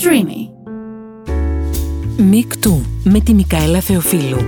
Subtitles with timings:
[0.00, 0.48] Streamy.
[2.16, 4.38] Μικτού με τη Μικαέλα Θεοφίλου.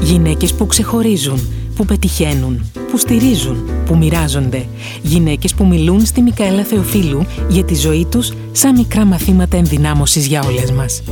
[0.00, 1.40] Γυναίκες που ξεχωρίζουν,
[1.76, 4.66] που πετυχαίνουν, που στηρίζουν, που μοιράζονται.
[5.02, 10.42] Γυναίκες που μιλούν στη Μικαέλα Θεοφίλου για τη ζωή τους σαν μικρά μαθήματα ενδυνάμωσης για
[10.42, 11.02] όλες μας.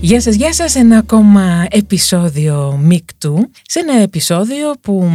[0.00, 3.50] Γεια σας, γεια σας, ένα ακόμα επεισόδιο Μικτού.
[3.62, 5.10] Σε ένα επεισόδιο που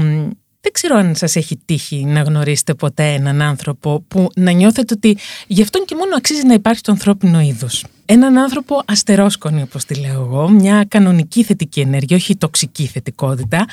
[0.62, 5.18] δεν ξέρω αν σας έχει τύχει να γνωρίσετε ποτέ έναν άνθρωπο που να νιώθετε ότι
[5.48, 7.86] γι' αυτόν και μόνο αξίζει να υπάρχει το ανθρώπινο είδος.
[8.06, 13.66] Έναν άνθρωπο αστερόσκονη, όπως τη λέω εγώ, μια κανονική θετική ενέργεια, όχι τοξική θετικότητα.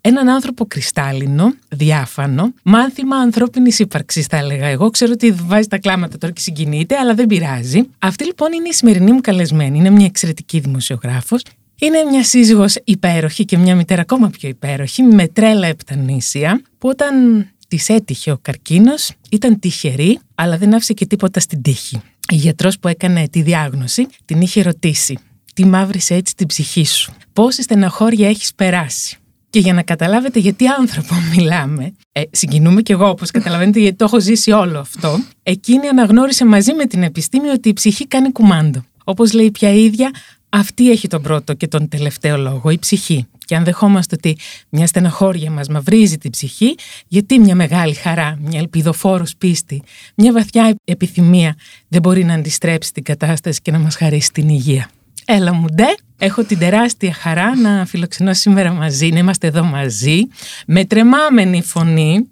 [0.00, 4.90] Έναν άνθρωπο κρυστάλλινο, διάφανο, μάθημα ανθρώπινης ύπαρξης θα έλεγα εγώ.
[4.90, 7.82] Ξέρω ότι βάζει τα κλάματα τώρα και συγκινείται, αλλά δεν πειράζει.
[7.98, 9.78] Αυτή λοιπόν είναι η σημερινή μου καλεσμένη.
[9.78, 11.42] Είναι μια εξαιρετική δημοσιογράφος
[11.86, 17.46] είναι μια σύζυγος υπέροχη και μια μητέρα ακόμα πιο υπέροχη με τρέλα επτανήσια που όταν
[17.68, 22.00] της έτυχε ο καρκίνος ήταν τυχερή αλλά δεν άφησε και τίποτα στην τύχη.
[22.28, 25.18] Η γιατρός που έκανε τη διάγνωση την είχε ρωτήσει
[25.54, 29.16] τι μαύρησε έτσι την ψυχή σου, πόση στεναχώρια έχεις περάσει;
[29.50, 34.04] Και για να καταλάβετε γιατί άνθρωπο μιλάμε, ε, συγκινούμε κι εγώ όπως καταλαβαίνετε γιατί το
[34.04, 38.84] έχω ζήσει όλο αυτό, εκείνη αναγνώρισε μαζί με την επιστήμη ότι η ψυχή κάνει κουμάντο.
[39.04, 40.10] Όπως λέει πια η ίδια,
[40.54, 43.26] αυτή έχει τον πρώτο και τον τελευταίο λόγο, η ψυχή.
[43.38, 44.36] Και αν δεχόμαστε ότι
[44.68, 46.74] μια στεναχώρια μας μαυρίζει την ψυχή,
[47.08, 49.82] γιατί μια μεγάλη χαρά, μια ελπιδοφόρος πίστη,
[50.16, 51.56] μια βαθιά επιθυμία
[51.88, 54.90] δεν μπορεί να αντιστρέψει την κατάσταση και να μας χαρίσει την υγεία.
[55.24, 60.20] Έλα μου ντε, έχω την τεράστια χαρά να φιλοξενώ σήμερα μαζί, να είμαστε εδώ μαζί,
[60.66, 62.28] με τρεμάμενη φωνή,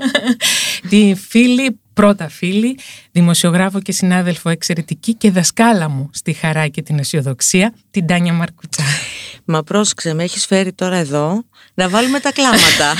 [0.90, 2.78] τη φίλη πρώτα φίλη,
[3.12, 8.84] δημοσιογράφο και συνάδελφο εξαιρετική και δασκάλα μου στη χαρά και την αισιοδοξία, την Τάνια Μαρκουτσά.
[9.44, 11.44] Μα πρόσεξε, με έχεις φέρει τώρα εδώ
[11.76, 12.94] να βάλουμε τα κλάματα.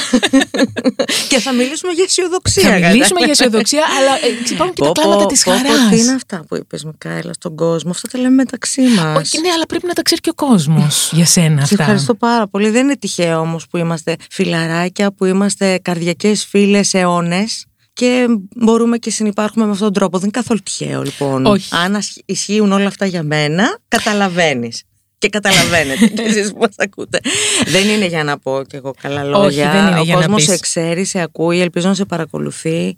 [1.30, 2.70] και θα μιλήσουμε για αισιοδοξία.
[2.70, 5.88] Θα μιλήσουμε για αισιοδοξία, αλλά ε, υπάρχουν και τα κλάματα της χαρά.
[5.90, 9.16] Τι είναι αυτά που είπες, Μικαέλα, στον κόσμο; Αυτά τα λέμε μεταξύ μας.
[9.16, 11.66] Όχι, ναι, αλλά πρέπει να τα ξέρει και ο κόσμος για σένα αυτά.
[11.66, 12.70] Σε ευχαριστώ πάρα πολύ.
[12.70, 19.10] Δεν είναι τυχαίο όμως που είμαστε φιλαράκια, που είμαστε καρδιακές φίλες αιώνες και μπορούμε και
[19.10, 20.18] συνεπάρχουμε με αυτόν τον τρόπο.
[20.18, 21.46] Δεν είναι καθόλου τυχαίο λοιπόν.
[21.46, 21.74] Όχι.
[21.74, 24.82] Αν ισχύουν όλα αυτά για μένα, καταλαβαίνεις.
[25.18, 27.20] Και καταλαβαίνετε και εσείς που μας ακούτε.
[27.66, 29.46] δεν είναι για να πω κι εγώ καλά λόγια.
[29.46, 32.96] Όχι, δεν είναι Ο για κόσμος να σε ξέρει, σε ακούει, ελπίζω να σε παρακολουθεί.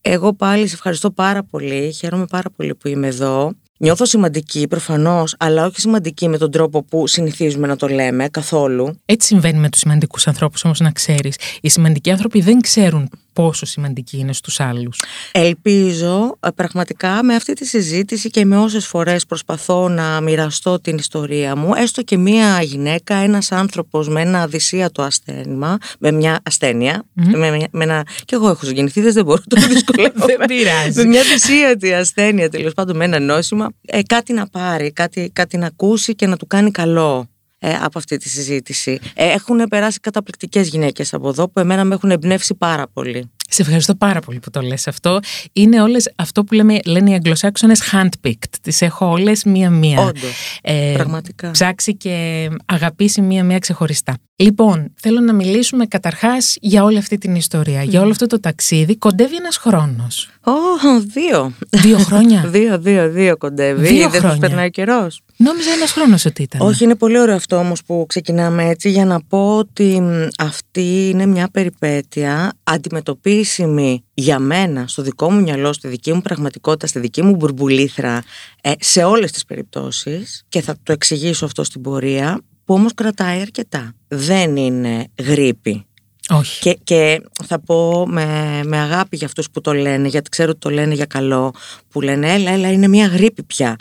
[0.00, 1.92] Εγώ πάλι σε ευχαριστώ πάρα πολύ.
[1.92, 3.52] Χαίρομαι πάρα πολύ που είμαι εδώ.
[3.78, 9.00] Νιώθω σημαντική προφανώς, αλλά όχι σημαντική με τον τρόπο που συνηθίζουμε να το λέμε καθόλου.
[9.04, 11.36] Έτσι συμβαίνει με τους σημαντικούς ανθρώπους, όμως να ξέρεις.
[11.60, 15.02] Οι σημαντικοί άνθρωποι δεν ξέρουν πόσο σημαντική είναι στους άλλους.
[15.32, 20.96] Ελπίζω ε, πραγματικά με αυτή τη συζήτηση και με όσες φορές προσπαθώ να μοιραστώ την
[20.96, 27.04] ιστορία μου, έστω και μία γυναίκα, ένας άνθρωπος με ένα αδυσίατο ασθένημα, με μια ασθένεια,
[27.12, 28.06] με, με ένα...
[28.24, 30.26] και εγώ έχω συγγενηθεί, δεν μπορώ το δυσκολεύω.
[30.26, 30.98] δεν πειράζει.
[30.98, 35.56] Με μια δυσίατη ασθένεια τέλος πάντων με ένα νόσημα, ε, κάτι να πάρει, κάτι, κάτι
[35.56, 37.28] να ακούσει και να του κάνει καλό.
[37.66, 38.98] Ε, από αυτή τη συζήτηση.
[39.14, 43.30] Ε, έχουν περάσει καταπληκτικές γυναίκες από εδώ που εμένα με έχουν εμπνεύσει πάρα πολύ.
[43.48, 45.18] Σε ευχαριστώ πάρα πολύ που το λες αυτό.
[45.52, 48.54] Είναι όλες αυτό που λέμε, λένε οι Αγγλοσάξονες handpicked.
[48.62, 50.00] Τις έχω όλες μία-μία.
[50.00, 51.50] Όντως, ε, πραγματικά.
[51.50, 54.16] Ψάξει και αγαπήσει μία-μία ξεχωριστά.
[54.36, 58.96] Λοιπόν, θέλω να μιλήσουμε καταρχάς για όλη αυτή την ιστορία, για όλο αυτό το ταξίδι.
[58.96, 60.30] Κοντεύει ένας χρόνος.
[60.44, 61.52] Oh, δύο.
[61.70, 62.44] Δύο χρόνια.
[62.56, 63.86] δύο, δύο, δύο κοντεύει.
[63.86, 64.38] Δύο Δεν χρόνια.
[64.38, 65.20] περνάει καιρός.
[65.44, 66.60] Νόμιζα ένας χρόνος ότι ήταν.
[66.60, 71.08] Όχι, είναι πολύ ωραίο αυτό όμως που ξεκινάμε έτσι για να πω ότι μ, αυτή
[71.08, 76.98] είναι μια περιπέτεια αντιμετωπίσιμη για μένα, στο δικό μου μυαλό, στη δική μου πραγματικότητα, στη
[76.98, 78.22] δική μου μπουρμπουλήθρα,
[78.60, 83.40] ε, σε όλες τις περιπτώσεις και θα το εξηγήσω αυτό στην πορεία, που όμως κρατάει
[83.40, 83.94] αρκετά.
[84.08, 85.86] Δεν είναι γρήπη.
[86.28, 86.60] Όχι.
[86.60, 90.58] Και, και θα πω με, με αγάπη για αυτούς που το λένε, γιατί ξέρω ότι
[90.58, 91.54] το λένε για καλό,
[91.90, 93.76] που λένε έλα, έλα, είναι μια γρήπη πια.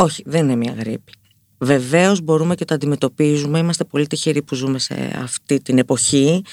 [0.00, 1.12] Όχι, δεν είναι μια γρήπη.
[1.58, 3.58] Βεβαίως μπορούμε και το αντιμετωπίζουμε.
[3.58, 6.44] Είμαστε πολύ τυχεροί που ζούμε σε αυτή την εποχή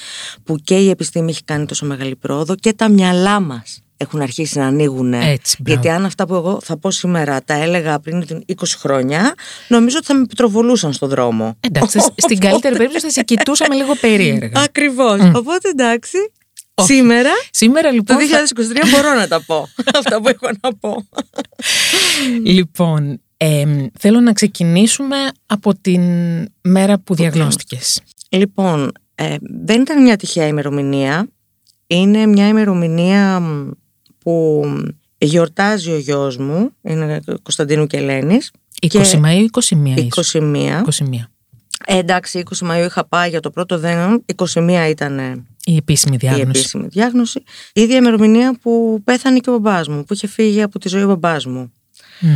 [0.43, 4.57] που και η επιστήμη έχει κάνει τόσο μεγάλη πρόοδο και τα μυαλά μας έχουν αρχίσει
[4.57, 5.13] να ανοίγουν.
[5.13, 5.81] Έτσι, μπράβο.
[5.81, 9.33] Γιατί αν αυτά που εγώ θα πω σήμερα τα έλεγα πριν 20 χρόνια,
[9.67, 11.57] νομίζω ότι θα με επιτροβολούσαν στον δρόμο.
[11.59, 14.61] Εντάξει, στην καλύτερη περίπτωση θα σε κοιτούσαμε λίγο περίεργα.
[14.61, 15.19] Ακριβώς.
[15.35, 16.17] Οπότε εντάξει.
[16.77, 16.93] Όχι.
[16.93, 18.17] Σήμερα, Σήμερα το λοιπόν.
[18.17, 18.43] θα-
[18.85, 19.67] 2023, μπορώ να τα πω.
[19.99, 21.07] αυτά που έχω να πω.
[22.43, 25.15] Λοιπόν, εμ, θέλω να ξεκινήσουμε
[25.45, 26.01] από την
[26.61, 28.01] μέρα που διαγνώστηκες.
[28.29, 29.35] Λοιπόν, ε,
[29.65, 31.27] δεν ήταν μια τυχαία ημερομηνία.
[31.87, 33.69] Είναι μια ημερομηνία μ,
[34.17, 34.63] που
[35.17, 38.51] γιορτάζει ο γιος μου, είναι Κωνσταντίνου και Ελένης.
[38.81, 40.33] 20 Και Μαΐου ή 21 ίσως.
[40.33, 40.83] 21.
[40.83, 41.29] 21.
[41.85, 46.15] Ε, εντάξει, 20 Μαΐου είχα πάει για το πρώτο δένο, 21 ήταν ε, Η επίσημη
[46.15, 46.47] η διάγνωση.
[46.59, 47.43] επίσημη διάγνωση.
[47.73, 51.03] Η ίδια ημερομηνία που πέθανε και ο μπαμπάς μου, που είχε φύγει από τη ζωή
[51.03, 51.71] ο μπαμπάς μου.
[52.19, 52.29] Μμ.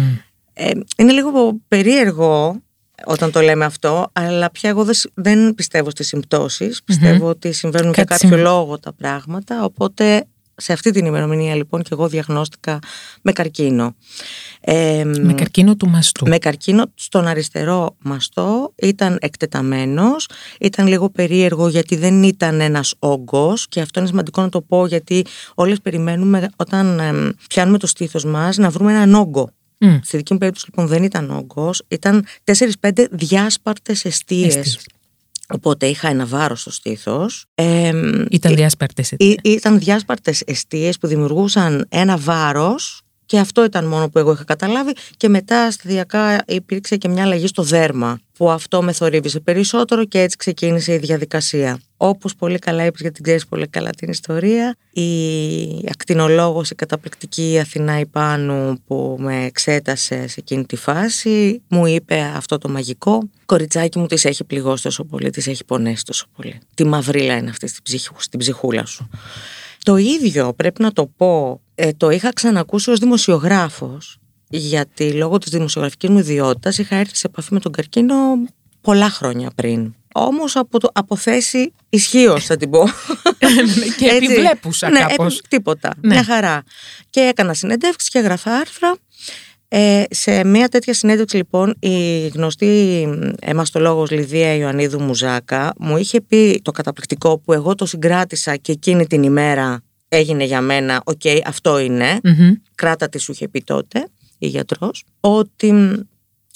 [0.62, 2.62] Ε, είναι λίγο περίεργο
[3.06, 6.84] όταν το λέμε αυτό, αλλά πια εγώ δεν πιστεύω στις συμπτώσεις.
[6.84, 10.26] Πιστεύω ότι συμβαίνουν για κάποιο λόγο τα πράγματα, οπότε
[10.56, 12.80] σε αυτή την ημερομηνία λοιπόν και εγώ διαγνώστηκα
[13.22, 13.96] με καρκίνο.
[15.22, 16.28] με καρκίνο του μαστού.
[16.28, 20.30] Με καρκίνο στον αριστερό μαστό, ήταν εκτεταμένος,
[20.60, 24.86] ήταν λίγο περίεργο γιατί δεν ήταν ένας όγκος και αυτό είναι σημαντικό να το πω
[24.86, 25.26] γιατί
[25.56, 27.02] όλες περιμένουμε όταν
[27.50, 29.50] πιάνουμε το στήθος μας να βρούμε έναν όγκο.
[29.80, 30.00] Mm.
[30.04, 32.26] Στη δική μου περίπτωση λοιπόν δεν ήταν όγκος, ήταν
[32.82, 34.80] 4-5 διάσπαρτες αιστείες.
[35.50, 37.46] Οπότε είχα ένα βάρος στο στήθος.
[37.56, 37.92] Ε,
[38.30, 39.38] ήταν διάσπαρτες αιστείες.
[39.42, 44.92] Ήταν διάσπαρτες αιστείες που δημιουργούσαν ένα βάρος και αυτό ήταν μόνο που εγώ είχα καταλάβει.
[45.18, 50.22] Και μετά σταδιακά υπήρξε και μια αλλαγή στο δέρμα, που αυτό με θορύβησε περισσότερο και
[50.22, 51.80] έτσι ξεκίνησε η διαδικασία.
[51.98, 55.08] Όπως πολύ καλά είπες, γιατί ξέρεις πολύ καλά την ιστορία, η
[55.90, 62.58] ακτινολόγος, η καταπληκτική Αθηνά Ιπάνου που με εξέτασε σε εκείνη τη φάση, μου είπε αυτό
[62.58, 63.30] το μαγικό.
[63.46, 66.60] Κοριτσάκι μου τη έχει πληγώσει τόσο πολύ, τη έχει πονέσει τόσο πολύ.
[66.76, 67.68] Τι μαυρίλα είναι αυτή
[68.18, 69.10] στην ψυχούλα σου.
[69.84, 74.18] Το ίδιο πρέπει να το πω, ε, το είχα ξανακούσει ως δημοσιογράφος,
[74.50, 78.16] γιατί λόγω της δημοσιογραφικής μου ιδιότητας είχα έρθει σε επαφή με τον καρκίνο
[78.82, 79.94] πολλά χρόνια πριν.
[80.14, 82.84] Όμως από, το, από θέση ισχύως, θα την πω.
[83.98, 85.42] και επιβλέπουσα ναι, κάπως.
[85.48, 85.94] τίποτα.
[86.02, 86.14] Ναι.
[86.14, 86.64] Μια χαρά.
[87.10, 88.96] Και έκανα συνεντεύξει και έγραφα άρθρα.
[89.68, 93.08] Ε, σε μια τέτοια συνέντευξη λοιπόν η γνωστή
[93.42, 99.08] εμαστολόγος Λιδία Ιωαννίδου Μουζάκα μου είχε πει το καταπληκτικό που εγώ το συγκράτησα και εκείνη
[99.08, 102.20] την ημέρα έγινε για μένα οκ αυτό είναι
[102.76, 104.08] κράτα τη σου είχε πει τότε
[104.38, 105.74] η γιατρός ότι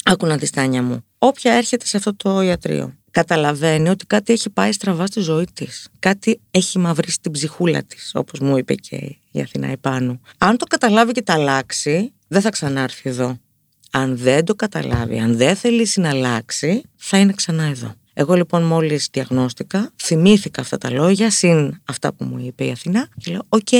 [0.04, 4.50] άκου να δεις Τάνια μου όποια έρχεται σε αυτό το ιατρείο καταλαβαίνει ότι κάτι έχει
[4.50, 8.96] πάει στραβά στη ζωή της κάτι έχει μαυρίσει την ψυχούλα της όπως μου είπε και
[9.32, 13.38] η Αθηνά η Πάνου αν το καταλάβει και τα αλλάξει δεν θα ξανάρθει εδώ.
[13.92, 17.96] Αν δεν το καταλάβει, αν δεν θελήσει να αλλάξει, θα είναι ξανά εδώ.
[18.14, 23.08] Εγώ λοιπόν μόλις διαγνώστηκα, θυμήθηκα αυτά τα λόγια, συν αυτά που μου είπε η Αθηνά
[23.18, 23.72] και λέω «OK,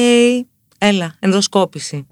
[0.78, 2.08] έλα, ενδοσκόπηση.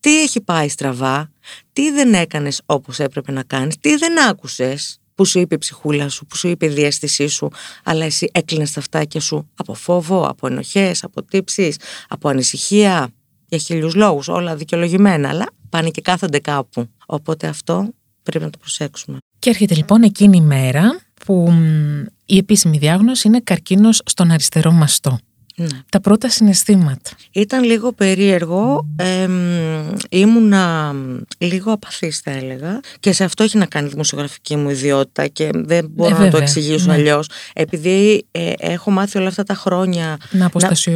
[0.00, 1.30] Τι έχει πάει στραβά,
[1.72, 6.08] τι δεν έκανες όπως έπρεπε να κάνεις, τι δεν άκουσες που σου είπε η ψυχούλα
[6.08, 7.48] σου, που σου είπε η διέστησή σου,
[7.84, 11.76] αλλά εσύ έκλεινες τα αυτάκια σου από φόβο, από ενοχές, από τύψεις,
[12.08, 13.12] από ανησυχία,
[13.48, 16.88] για χίλιους λόγους, όλα δικαιολογημένα, αλλά πάνε και κάθονται κάπου.
[17.06, 17.88] Οπότε αυτό
[18.22, 19.18] πρέπει να το προσέξουμε.
[19.38, 21.52] Και έρχεται λοιπόν εκείνη η μέρα που
[22.26, 25.18] η επίσημη διάγνωση είναι καρκίνος στον αριστερό μαστό.
[25.56, 25.66] Ναι.
[25.88, 27.10] Τα πρώτα συναισθήματα.
[27.32, 29.28] Ήταν λίγο περίεργο, ε,
[30.08, 30.94] ήμουνα
[31.38, 35.50] λίγο απαθής θα έλεγα και σε αυτό έχει να κάνει η δημοσιογραφική μου ιδιότητα και
[35.54, 36.92] δεν μπορώ ε, να το εξηγήσω ναι.
[36.92, 37.28] αλλιώς.
[37.52, 40.50] Επειδή ε, έχω μάθει όλα αυτά τα χρόνια να,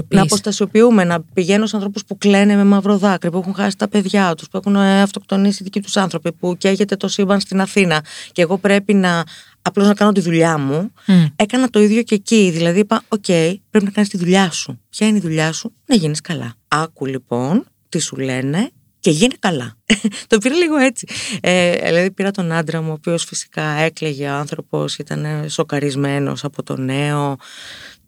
[0.08, 3.88] να αποστασιοποιούμε, να πηγαίνω σε ανθρώπους που κλαίνε με μαύρο δάκρυ, που έχουν χάσει τα
[3.88, 8.04] παιδιά τους, που έχουν ε, αυτοκτονήσει δικοί τους άνθρωποι, που καίγεται το σύμπαν στην Αθήνα
[8.32, 9.24] και εγώ πρέπει να
[9.62, 10.92] απλώς να κάνω τη δουλειά μου.
[11.36, 12.50] Έκανα το ίδιο και εκεί.
[12.50, 13.24] Δηλαδή είπα: Οκ,
[13.70, 14.80] πρέπει να κάνεις τη δουλειά σου.
[14.90, 16.54] Ποια είναι η δουλειά σου, να γίνεις καλά.
[16.68, 18.70] Άκου λοιπόν τι σου λένε
[19.00, 19.74] και γίνε καλά.
[20.28, 21.06] το πήρα λίγο έτσι.
[21.40, 26.76] Ε, δηλαδή πήρα τον άντρα μου, ο οποίος φυσικά έκλαιγε άνθρωπος, ήταν σοκαρισμένος από το
[26.76, 27.36] νέο.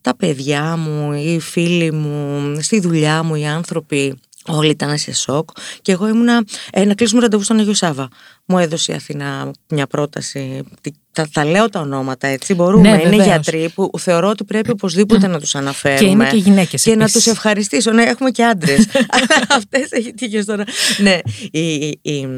[0.01, 4.19] Τα παιδιά μου, οι φίλοι μου, στη δουλειά μου, οι άνθρωποι
[4.53, 5.51] Όλοι ήταν σε σοκ
[5.83, 8.09] και εγώ ήμουνα ε, να κλείσουμε ραντεβού στον Αγιο Σάβα.
[8.45, 10.63] Μου έδωσε η Αθηνά μια πρόταση.
[11.13, 12.55] Θα, θα λέω τα ονόματα έτσι.
[12.55, 12.97] Μπορούμε.
[12.97, 16.01] Ναι, είναι γιατροί που θεωρώ ότι πρέπει οπωσδήποτε να τους αναφέρουμε.
[16.01, 16.83] Και είναι και γυναίκες.
[16.83, 17.93] Και να τους ευχαριστήσω.
[17.93, 18.87] Ναι, έχουμε και άντρες.
[19.59, 20.65] Αυτές έχει τύχει τώρα.
[20.99, 21.19] ναι,
[21.51, 22.29] η, η, η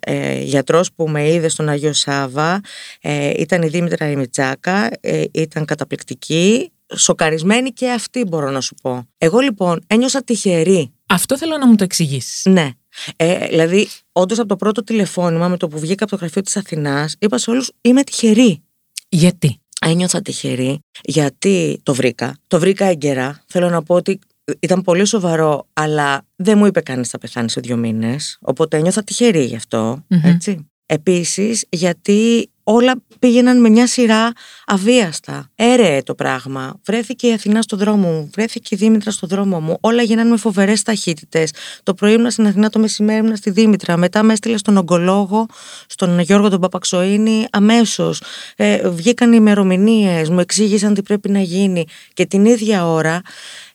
[0.00, 2.60] ε, γιατρός που με είδε στον Αγιο Σάβα
[3.00, 4.90] ε, ήταν η Δήμητρα Ημιτσάκα.
[5.00, 6.72] Ε, ήταν καταπληκτική.
[6.94, 9.08] Σοκαρισμένη και αυτή μπορώ να σου πω.
[9.18, 12.42] Εγώ λοιπόν ένιωσα τυχερή αυτό θέλω να μου το εξηγήσεις.
[12.44, 12.70] Ναι.
[13.16, 16.56] Ε, δηλαδή, όντως από το πρώτο τηλεφώνημα με το που βγήκα από το γραφείο της
[16.56, 18.62] Αθηνάς, είπα σε όλους: Είμαι τυχερή.
[19.08, 22.36] Γιατί; Ένιωθα τυχερή, γιατί το βρήκα.
[22.46, 23.42] Το βρήκα έγκαιρα.
[23.46, 24.18] Θέλω να πω ότι
[24.60, 28.38] ήταν πολύ σοβαρό, αλλά δεν μου είπε κανείς θα πεθάνει σε δύο μήνες.
[28.40, 30.04] Οπότε ένιωθα τυχερή γι' αυτό.
[30.22, 30.70] Έτσι.
[30.90, 34.32] Επίσης, γιατί όλα πήγαιναν με μια σειρά
[34.66, 35.50] αβίαστα.
[35.54, 36.80] Έρεε το πράγμα.
[36.84, 39.76] Βρέθηκε η Αθηνά στο δρόμο μου, βρέθηκε η Δήμητρα στο δρόμο μου.
[39.80, 41.52] Όλα γίνανε με φοβερές ταχύτητες.
[41.82, 43.96] Το πρωί ήμουν στην Αθηνά, το μεσημέρι ήμουν στη Δήμητρα.
[43.96, 45.46] Μετά με έστειλε στον ογκολόγο,
[45.86, 48.22] στον Γιώργο τον Παπαξοίνη, αμέσως.
[48.56, 51.84] Ε, βγήκαν οι ημερομηνίες, μου εξήγησαν τι πρέπει να γίνει.
[52.12, 53.20] Και την ίδια ώρα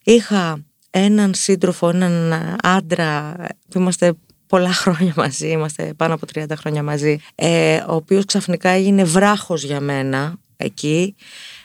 [0.04, 3.36] είχα έναν σύντροφο, έναν άντρα
[3.70, 4.14] που είμαστε
[4.54, 9.64] πολλά χρόνια μαζί, είμαστε πάνω από 30 χρόνια μαζί, ε, ο οποίος ξαφνικά έγινε βράχος
[9.64, 11.16] για μένα εκεί.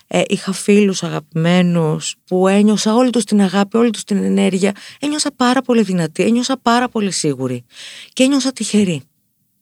[0.06, 4.72] Ε, είχα φίλους αγαπημένους που ένιωσα όλη τους την αγάπη, όλη τους την ενέργεια.
[5.00, 7.64] Ένιωσα πάρα πολύ δυνατή, ένιωσα πάρα πολύ σίγουρη
[8.12, 9.02] και ένιωσα τυχερή.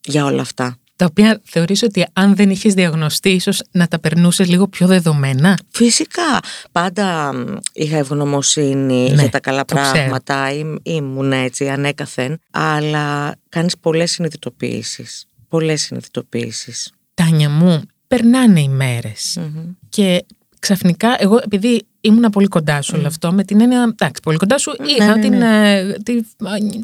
[0.04, 0.78] για όλα αυτά.
[0.97, 5.59] Τα οποία θεωρείς ότι αν δεν είχες διαγνωστεί ίσως να τα περνούσες λίγο πιο δεδομένα;
[5.71, 6.41] Φυσικά.
[6.73, 7.33] Πάντα
[7.73, 9.91] είχα ευγνωμοσύνη Ναι, για τα καλά το ξέρω.
[9.93, 10.53] πράγματα.
[10.53, 12.38] Ή, ήμουν έτσι ανέκαθεν.
[12.50, 15.26] Αλλά κάνεις πολλές συνειδητοποιήσεις.
[15.49, 16.93] Πολλές συνειδητοποιήσεις.
[17.15, 19.65] Τάνια μου, περνάνε οι μέρες Μμμ.
[19.88, 20.25] και
[20.59, 24.59] ξαφνικά εγώ επειδή ήμουνα πολύ κοντά σου όλο αυτό με την έννοια, εντάξει πολύ κοντά
[24.59, 25.79] σου είχα ναι, την, ναι.
[25.79, 26.13] ε, τη,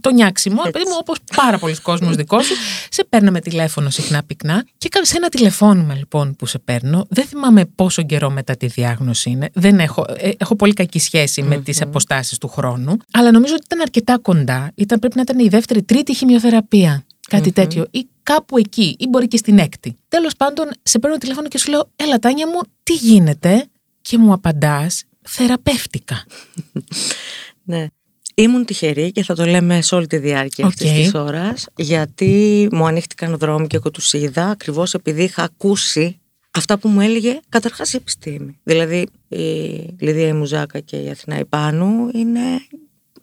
[0.00, 2.55] το νιάξιμο, παιδί μου όπως πάρα πολλοί κόσμος δικός σου.
[2.97, 7.25] Σε παίρναμε τηλέφωνο συχνά πυκνά και κα- σε ένα τηλεφώνημα λοιπόν που σε παίρνω δεν
[7.25, 11.57] θυμάμαι πόσο καιρό μετά τη διάγνωση είναι δεν έχω, ε, έχω πολύ κακή σχέση με
[11.57, 15.49] τις αποστάσεις του χρόνου αλλά νομίζω ότι ήταν αρκετά κοντά ήταν, πρέπει να ήταν η
[15.49, 19.97] δεύτερη τρίτη χημειοθεραπεία κάτι τέτοιο ή κάπου εκεί ή μπορεί και στην έκτη.
[20.09, 23.67] Τέλος πάντων σε παίρνω τηλέφωνο και σου λέω έλα Τάνια μου τι γίνεται;
[24.02, 26.25] και μου απαντάς θεραπεύτηκα.
[27.64, 27.87] Ναι.
[28.35, 30.71] Ήμουν τυχερή και θα το λέμε σε όλη τη διάρκεια Οκ.
[30.73, 36.21] αυτής της ώρας γιατί μου ανοίχτηκαν δρόμοι και εγώ τους είδα ακριβώς επειδή είχα ακούσει
[36.50, 38.59] αυτά που μου έλεγε καταρχάς η επιστήμη.
[38.62, 39.38] Δηλαδή η
[39.99, 42.41] Λυδία η Μουζάκα και η Αθηνά η Πάνου είναι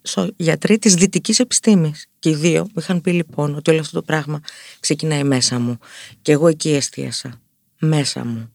[0.02, 3.96] σο- γιατροί της δυτικής επιστήμης και οι δύο μου είχαν πει λοιπόν ότι όλο αυτό
[3.98, 4.40] το πράγμα
[4.80, 5.78] ξεκινάει μέσα μου
[6.22, 7.40] και εγώ εκεί εστίασα
[7.80, 8.52] μέσα μου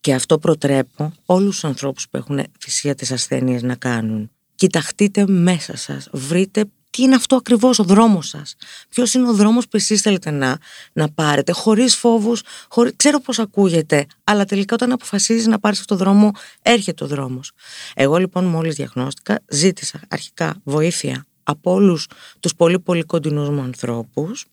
[0.00, 4.30] και αυτό προτρέπω όλους τους ανθρώπους που έχουν θυσία τις ασθένειες να κάνουν.
[4.54, 8.56] Κοιταχτείτε μέσα σας, βρείτε τι είναι αυτό ακριβώς ο δρόμος σας.
[8.88, 10.58] Ποιος είναι ο δρόμος που εσείς θέλετε να,
[10.92, 12.96] να πάρετε, χωρίς φόβους, χωρί...
[12.96, 16.30] ξέρω πώς ακούγεται, αλλά τελικά όταν αποφασίζεις να πάρεις αυτό το δρόμο,
[16.62, 17.52] έρχεται ο δρόμος.
[17.94, 22.06] Εγώ λοιπόν μόλις διαγνώστηκα, ζήτησα αρχικά βοήθεια από όλους
[22.40, 24.46] τους πολύ πολύ κοντινούς μου ανθρώπους.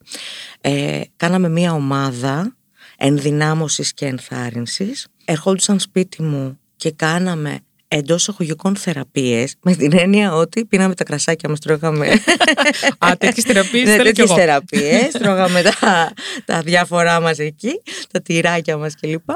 [0.61, 2.55] Ε, κάναμε μία ομάδα
[2.97, 5.07] ενδυνάμωσης και ενθάρρυνσης.
[5.25, 11.49] Ερχόντουσαν σπίτι μου και κάναμε εντός εισαγωγικών θεραπείες με την έννοια ότι πίναμε τα κρασάκια
[11.49, 12.07] μας, τρώγαμε
[13.05, 14.39] Α, τέτοιες θεραπείες ναι, θέλω κι τέτοιες εγώ.
[14.39, 16.13] θεραπείες, τρώγαμε τα,
[16.45, 19.29] τα διάφορά μας εκεί, τα τυράκια μας κλπ.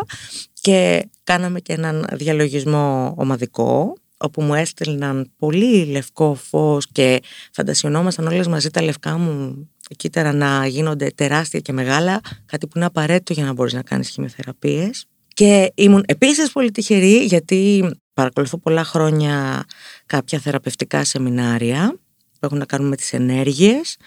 [0.62, 8.48] Και κάναμε και έναν διαλογισμό ομαδικό, όπου μου έστελναν πολύ λευκό φως και φαντασιωνόμασταν όλες
[8.48, 13.46] μαζί τα λευκά μου κύτταρα να γίνονται τεράστια και μεγάλα, κάτι που είναι απαραίτητο για
[13.46, 15.06] να μπορείς να κάνεις χημειοθεραπείες.
[15.34, 19.66] Και ήμουν επίσης πολύ τυχερή γιατί παρακολουθώ πολλά χρόνια
[20.06, 22.00] κάποια θεραπευτικά σεμινάρια
[22.32, 23.98] που έχουν να κάνουν με τις ενέργειες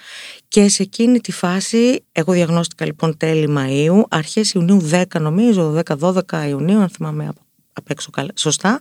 [0.49, 6.21] και σε εκείνη τη φάση, εγώ διαγνώστηκα λοιπόν τέλη Μαΐου, αρχές Ιουνίου 10 νομίζω, 10-12
[6.49, 7.41] Ιουνίου αν θυμάμαι από,
[7.77, 8.79] απ' έξω καλά, σωστά,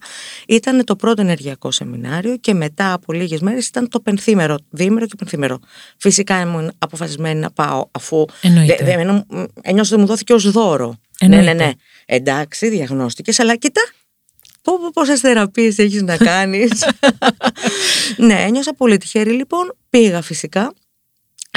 [0.48, 5.16] ήταν το πρώτο ενεργειακό σεμινάριο και μετά από λίγες μέρες ήταν το πενθήμερο, διήμερο και
[5.18, 5.60] πενθήμερο.
[5.98, 8.76] Φυσικά ήμουν αποφασισμένη να πάω αφού Εννοείται.
[8.80, 10.96] δε- δε- εμένα μου- ένιωσα ότι μου δόθηκε ως δώρο.
[11.20, 11.46] Εννοείται.
[11.46, 11.72] Ναι, ναι, ναι.
[12.06, 13.82] Εντάξει, διαγνώστηκες, αλλά κοίτα,
[14.62, 16.72] πω, πω, πόσες θεραπείες έχεις να κάνεις.
[18.18, 20.74] ναι, ένιωσα πολύ τυχερή λοιπόν, πήγα φυσικά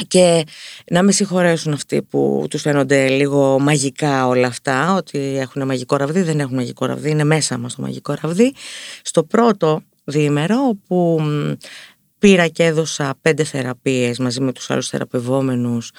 [0.09, 0.45] και
[0.91, 6.23] να με συγχωρέσουν αυτοί που τους φαίνονται λίγο μαγικά όλα αυτά, ότι έχουν μαγικό ραβδί,
[6.23, 8.55] δεν έχουν μαγικό ραβδί, είναι μέσα μας το μαγικό ραβδί.
[9.03, 11.53] Στο πρώτο διήμερο, όπου μ,
[12.19, 15.91] πήρα και έδωσα πέντε θεραπείες μαζί με τους άλλους θεραπευόμενους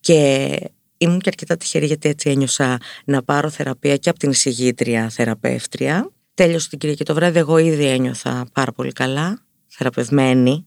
[0.00, 0.58] και
[0.98, 6.10] ήμουν και αρκετά τυχερή γιατί έτσι ένιωσα να πάρω θεραπεία και από την εισηγήτρια θεραπεύτρια.
[6.34, 10.66] Τέλειωσε την Κυριακή το βράδυ, εγώ ήδη ένιωθα πάρα πολύ καλά, θεραπευμένη.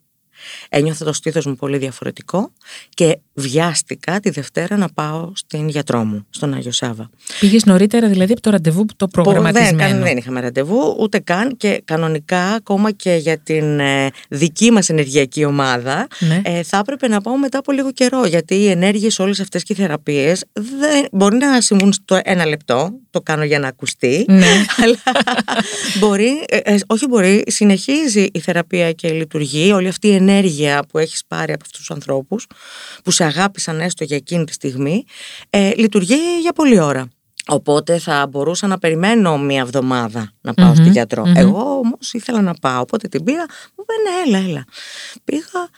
[0.70, 2.52] Ένιωθα το στήθος μου πολύ διαφορετικό
[2.90, 7.10] και βιάστηκα τη Δευτέρα να πάω στην γιατρό μου, στον Άγιο Σάβα.
[7.40, 11.20] Πήγες νωρίτερα δηλαδή από το ραντεβού που το Δεν, προγραμματισμένο; καν- δεν είχαμε ραντεβού, ούτε
[11.20, 16.42] καν και κανονικά ακόμα και για την ε, δική μας ενεργειακή ομάδα Ναι.
[16.44, 19.74] ε, θα έπρεπε να πάω μετά από λίγο καιρό γιατί οι ενέργειες όλες αυτές και
[19.74, 24.46] οι θεραπείες δεν, μπορεί να συμβούν στο ένα λεπτό, το κάνω για να ακουστεί Ναι.
[24.84, 24.98] αλλά
[26.00, 30.98] μπορεί, ε, ε, όχι μπορεί, συνεχίζει η θεραπεία και λειτουργεί όλη αυτή η ενέργεια που
[30.98, 32.48] έχεις πάρει από αυτούς τους ανθρώπους
[33.04, 35.04] που σε αγάπησαν έστω για εκείνη τη στιγμή
[35.50, 37.08] ε, λειτουργεί για πολλή ώρα.
[37.50, 41.26] Οπότε θα μπορούσα να περιμένω μία εβδομάδα να πάω Μμμ, στη γιατρό.
[41.26, 41.38] μμμ.
[41.38, 44.66] Εγώ όμως ήθελα να πάω, οπότε την πήρα, μου είπε ναι έλα έλα.
[45.24, 45.70] Πήγα,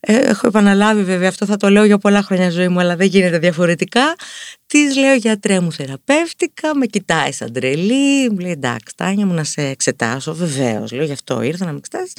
[0.00, 3.06] ε, έχω επαναλάβει βέβαια αυτό θα το λέω για πολλά χρόνια ζωή μου αλλά δεν
[3.06, 4.14] γίνεται διαφορετικά.
[4.66, 9.44] Της λέω γιατρέ μου θεραπεύτηκα, με κοιτάει σαν τρελή, μου λέει εντάξει Τάνια μου να
[9.44, 10.92] σε εξετάσω, βεβαίως.
[10.92, 12.12] Λέω γι' αυτό ήρθα να με εξετάσεις.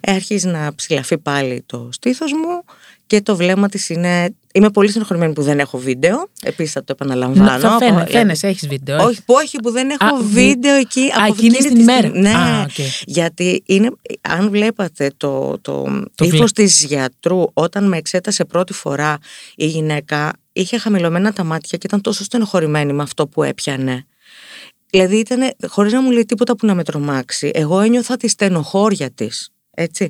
[0.00, 2.64] Ε, αρχίζει να ψηλαφεί πάλι το στήθος μου
[3.08, 4.34] και το βλέμμα της είναι...
[4.52, 7.58] Είμαι πολύ στενοχωρημένη που δεν έχω βίντεο, επίσης θα το επαναλαμβάνω.
[7.58, 9.04] Θα φαίνε, Από- φαίνεσαι, έχεις βίντεο.
[9.04, 11.80] όχι, που όχι, που δεν έχω Α, βίντεο εκεί Α, από εκείνη εκείνη την τη
[11.82, 11.98] ημέρα.
[11.98, 12.20] στιγμή.
[12.20, 12.70] Ναι, Α, οκ.
[13.06, 15.82] γιατί είναι, αν βλέπατε το, το,
[16.14, 19.18] Το ύφος βλέ- της γιατρού όταν με εξέτασε πρώτη φορά
[19.56, 24.04] η γυναίκα είχε χαμηλωμένα τα μάτια και ήταν τόσο στενοχωρημένη με αυτό που έπιανε.
[24.90, 27.50] Δηλαδή ήταν χωρίς να μου λέει τίποτα που να με τρομάξει.
[27.54, 29.50] Εγώ ένιωθα τη στενοχώρια της.
[29.80, 30.08] Έτσι.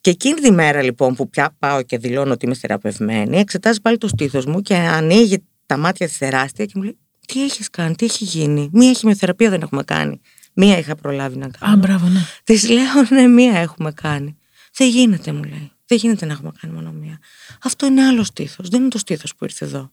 [0.00, 3.98] Και εκείνη τη μέρα λοιπόν που πια πάω και δηλώνω ότι είμαι θεραπευμένη, εξετάζει πάλι
[3.98, 7.94] το στήθος μου και ανοίγει τα μάτια της τεράστια και μου λέει: Τι έχεις κάνει,
[7.94, 10.20] τι έχει γίνει; Μία χημειοθεραπεία δεν έχουμε κάνει.
[10.52, 11.72] Μία είχα προλάβει να κάνω.
[11.72, 12.20] Α, μπράβο, ναι.
[12.44, 14.36] Της λέω: Ναι, μία έχουμε κάνει.
[14.76, 15.72] Δεν γίνεται, μου λέει.
[15.86, 17.18] Δεν γίνεται να έχουμε κάνει μόνο μία.
[17.62, 18.68] Αυτό είναι άλλο στήθος.
[18.68, 19.90] Δεν είναι το στήθος που ήρθε εδώ.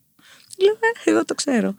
[0.57, 1.75] Λέω: ε, Εγώ το ξέρω.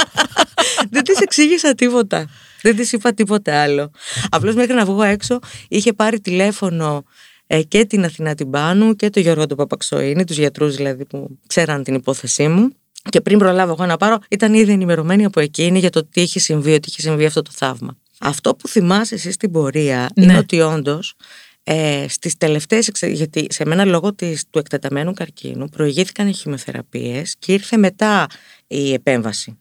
[0.90, 2.28] δεν της εξήγησα τίποτα.
[2.62, 3.90] Δεν της είπα τίποτα άλλο.
[4.30, 5.38] Απλώς μέχρι να βγω έξω
[5.68, 7.02] είχε πάρει τηλέφωνο
[7.46, 11.38] ε, και την Αθηνά την Πάνου και τον Γιώργο τον Παπαξοίνη, τους γιατρούς δηλαδή που
[11.46, 12.68] ξέραν την υπόθεσή μου.
[13.10, 16.38] Και πριν προλάβω εγώ να πάρω, ήταν ήδη ενημερωμένοι από εκείνη για το τι είχε
[16.38, 17.96] συμβεί, ότι είχε συμβεί αυτό το θαύμα.
[18.20, 20.24] Αυτό που θυμάσαι εσύ στην πορεία Ναι.
[20.24, 21.14] είναι ότι όντως
[21.62, 27.34] ε, στις τελευταίες, εξε- γιατί σε μένα λόγω της, του εκτεταμένου καρκίνου προηγήθηκαν οι χημειοθεραπείες
[27.38, 28.26] και ήρθε μετά
[28.66, 29.58] η επέμβαση.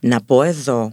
[0.00, 0.92] Να πω εδώ,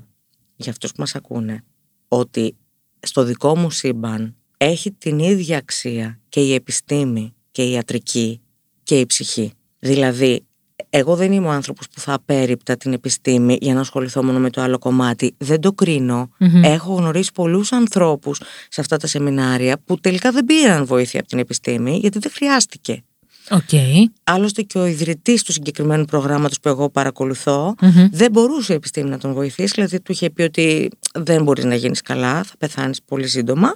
[0.61, 1.63] για αυτούς που μας ακούνε,
[2.07, 2.55] ότι
[2.99, 8.41] στο δικό μου σύμπαν έχει την ίδια αξία και η επιστήμη και η ιατρική
[8.83, 9.53] και η ψυχή.
[9.79, 10.45] Δηλαδή,
[10.89, 14.49] εγώ δεν είμαι ο άνθρωπος που θα απέριπτα την επιστήμη για να ασχοληθώ μόνο με
[14.49, 15.35] το άλλο κομμάτι.
[15.37, 16.29] Δεν το κρίνω.
[16.37, 16.63] Μμμ.
[16.63, 21.39] Έχω γνωρίσει πολλούς ανθρώπους σε αυτά τα σεμινάρια που τελικά δεν πήραν βοήθεια από την
[21.39, 23.03] επιστήμη γιατί δεν χρειάστηκε.
[23.51, 23.69] Οκ.
[24.23, 28.07] Άλλωστε και ο ιδρυτής του συγκεκριμένου προγράμματος που εγώ παρακολουθώ Μμμ.
[28.11, 31.75] δεν μπορούσε η επιστήμη να τον βοηθήσει, δηλαδή του είχε πει ότι δεν μπορείς να
[31.75, 33.75] γίνεις καλά, θα πεθάνεις πολύ σύντομα.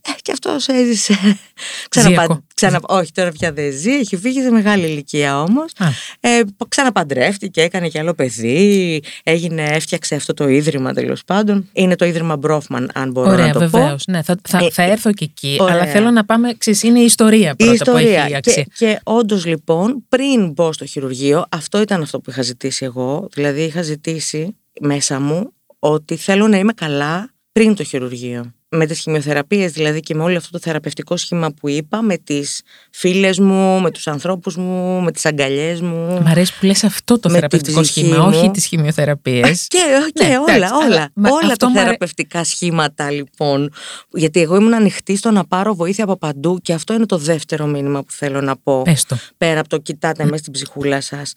[0.00, 1.14] Ε, και αυτός έζησε.
[1.88, 2.22] Ξαναπα...
[2.22, 2.42] ακόμα.
[2.54, 2.80] Ξανα...
[2.82, 5.70] Όχι, τώρα πια δεν ζει, έχει φύγει σε μεγάλη ηλικία όμως.
[5.78, 5.86] Α.
[6.20, 11.68] Ε, ξαναπαντρεύτηκε, έκανε και άλλο παιδί, έγινε, έφτιαξε αυτό το ίδρυμα τέλος πάντων.
[11.72, 14.04] Είναι το ίδρυμα Μπρόφμαν, αν μπορώ Ωραία, να το βεβαίως.
[14.04, 14.12] πω.
[14.12, 15.56] Ναι, θα, θα, Ε, θα έρθω και εκεί.
[15.60, 15.74] ωραία.
[15.74, 16.54] Αλλά θέλω να πάμε.
[16.58, 18.24] Ξέρεις, είναι η ιστορία Η πρώτα που ιστορία.
[18.24, 18.62] έχει αξία.
[18.62, 23.28] Και, και όντως λοιπόν, πριν μπω στο χειρουργείο, αυτό ήταν αυτό που είχα ζητήσει εγώ.
[23.32, 28.52] Δηλαδή, είχα ζητήσει μέσα μου ότι θέλω να είμαι καλά πριν το χειρουργείο.
[28.74, 32.62] Με τις χημειοθεραπείες δηλαδή και με όλο αυτό το θεραπευτικό σχήμα που είπα, με τις
[32.90, 36.20] φίλες μου, με τους ανθρώπους μου, με τις αγκαλιές μου.
[36.22, 38.36] Μ' αρέσει που λες αυτό το Με θεραπευτικό την ψυχή σχήμα, μου.
[38.38, 39.66] όχι τις χημειοθεραπείες.
[39.68, 39.78] Και,
[40.12, 40.84] και Ναι, όλα, εντάξει, όλα.
[40.84, 43.72] αλλά- μα όλα αυτό τα μου αρέ- θεραπευτικά σχήματα λοιπόν.
[44.10, 47.66] Γιατί εγώ ήμουν ανοιχτή στο να πάρω βοήθεια από παντού και αυτό είναι το δεύτερο
[47.66, 48.82] μήνυμα που θέλω να πω.
[48.82, 49.16] Πες το.
[49.38, 51.34] Πέρα από το κοιτάτε μέσα στην ψυχούλα σας.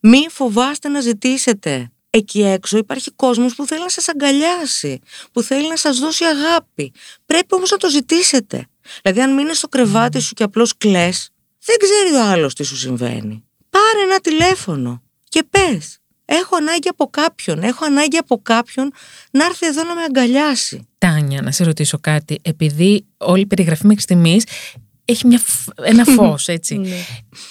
[0.00, 1.90] Μη φοβάστε να ζητήσετε.
[2.10, 5.00] Εκεί έξω υπάρχει κόσμος που θέλει να σας αγκαλιάσει,
[5.32, 6.92] που θέλει να σας δώσει αγάπη.
[7.26, 8.66] Πρέπει όμως να το ζητήσετε.
[9.02, 11.30] Δηλαδή αν μείνεις στο κρεβάτι σου και απλώς κλαις,
[11.64, 13.44] δεν ξέρει ο άλλος τι σου συμβαίνει.
[13.70, 15.98] Πάρε ένα τηλέφωνο και πες.
[16.24, 18.92] Έχω ανάγκη από κάποιον, έχω ανάγκη από κάποιον
[19.30, 20.88] να έρθει εδώ να με αγκαλιάσει.
[20.98, 22.38] Τάνια, να σε ρωτήσω κάτι.
[22.42, 24.44] Επειδή όλη η περιγραφή μέχρι στιγμής
[25.04, 26.80] έχει μια, φ- ένα φως, έτσι.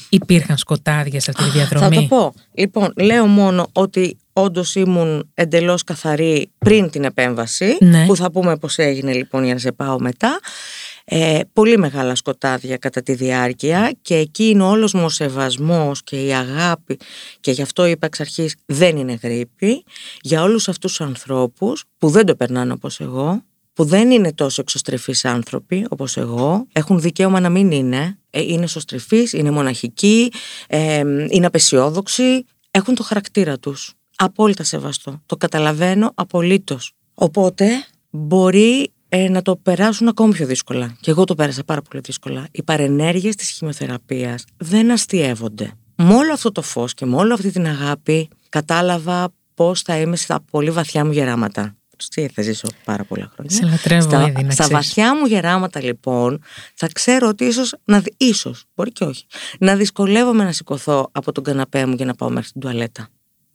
[0.10, 1.96] Υπήρχαν σκοτάδια σε αυτή τη διαδρομή.
[1.96, 2.34] Θα το πω.
[2.54, 7.78] Λοιπόν, λέω μόνο ότι όντως ήμουν εντελώς καθαρή πριν την επέμβαση.
[7.80, 8.06] Ναι.
[8.06, 10.40] Που θα πούμε πώς έγινε λοιπόν για να σε πάω μετά.
[11.10, 16.26] Ε, πολύ μεγάλα σκοτάδια κατά τη διάρκεια και εκεί είναι όλος μου ο σεβασμός και
[16.26, 16.98] η αγάπη
[17.40, 19.84] και γι' αυτό είπα εξ αρχής δεν είναι γρήπη
[20.22, 24.62] για όλους αυτούς τους ανθρώπους που δεν το περνάνε όπως εγώ που δεν είναι τόσο
[24.62, 30.32] εξωστρεφείς άνθρωποι όπως εγώ έχουν δικαίωμα να μην είναι ε, είναι εσωστρεφείς, είναι μοναχικοί
[30.68, 37.68] ε, είναι απεσιόδοξοι έχουν το χαρακτήρα τους απόλυτα σεβαστό, το καταλαβαίνω απολύτως οπότε
[38.10, 40.96] μπορεί ε, να το περάσουν ακόμη πιο δύσκολα.
[41.00, 42.48] Και εγώ το πέρασα πάρα πολύ δύσκολα.
[42.52, 45.72] Οι παρενέργειες της χημειοθεραπείας δεν αστειεύονται.
[45.96, 50.16] Με όλο αυτό το φως και με όλη αυτή την αγάπη κατάλαβα πώς θα είμαι
[50.16, 51.76] στα πολύ βαθιά μου γεράματα.
[52.14, 53.56] Τι θα ζήσω πάρα πολλά χρόνια.
[53.56, 54.72] Σε λατρεύω Στα, ήδη, να στα ξέρεις.
[54.72, 56.42] βαθιά μου γεράματα λοιπόν
[56.74, 59.26] θα ξέρω ότι ίσως, να, δυ- ίσως, μπορεί και όχι,
[59.60, 63.08] να δυσκολεύομαι να σηκωθώ από τον καναπέ μου για να πάω μέχρι την τουαλέτα.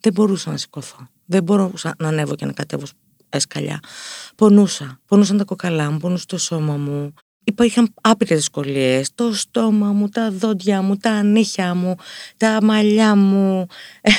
[0.02, 1.08] Δεν μπορούσα να σηκωθώ.
[1.24, 2.84] Δεν μπορούσα να ανέβω και να κατέβω
[3.38, 3.80] σκαλιά.
[4.36, 5.00] Πονούσα.
[5.06, 7.14] Πονούσαν τα κοκαλά μου, πονούσε το σώμα μου.
[7.44, 9.10] Υπήρχαν άπειρες δυσκολίες.
[9.14, 11.94] Το στόμα μου, τα δόντια μου, τα νύχια μου,
[12.36, 13.66] τα μαλλιά μου.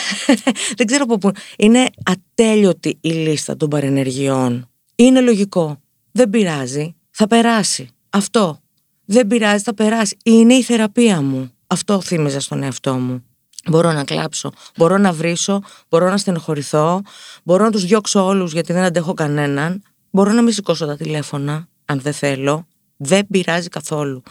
[0.77, 1.31] Δεν ξέρω από πού.
[1.57, 4.69] Είναι ατέλειωτη η λίστα των παρενεργειών.
[4.95, 5.81] Είναι λογικό.
[6.11, 6.95] Δεν πειράζει.
[7.11, 7.89] Θα περάσει.
[8.09, 8.61] Αυτό.
[9.05, 10.17] Δεν πειράζει, θα περάσει.
[10.23, 11.51] Είναι η θεραπεία μου.
[11.67, 13.23] Αυτό θύμιζα στον εαυτό μου.
[13.69, 17.01] Μπορώ να κλάψω, μπορώ να βρίσω, μπορώ να στενοχωρηθώ,
[17.43, 21.67] μπορώ να τους διώξω όλους γιατί δεν αντέχω κανέναν, μπορώ να μην σηκώσω τα τηλέφωνα
[21.85, 24.23] αν δεν θέλω, δεν πειράζει καθόλου.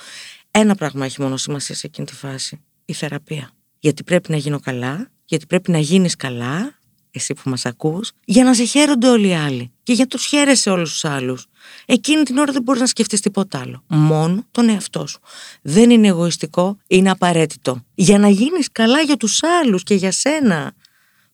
[0.50, 3.50] Ένα πράγμα έχει μόνο σημασία σε εκείνη τη φάση, η θεραπεία.
[3.78, 6.78] Γιατί πρέπει να γίνω καλά, γιατί πρέπει να γίνεις καλά,
[7.12, 10.26] εσύ που μας ακούς, για να σε χαίρονται όλοι οι άλλοι και για να τους
[10.26, 11.46] χαίρεσαι όλους τους άλλους.
[11.86, 13.82] Εκείνη την ώρα δεν μπορείς να σκεφτείς τίποτα άλλο.
[13.86, 15.20] Μόνο τον εαυτό σου.
[15.62, 17.84] Δεν είναι εγωιστικό, είναι απαραίτητο.
[17.94, 20.72] Για να γίνεις καλά για τους άλλους και για σένα.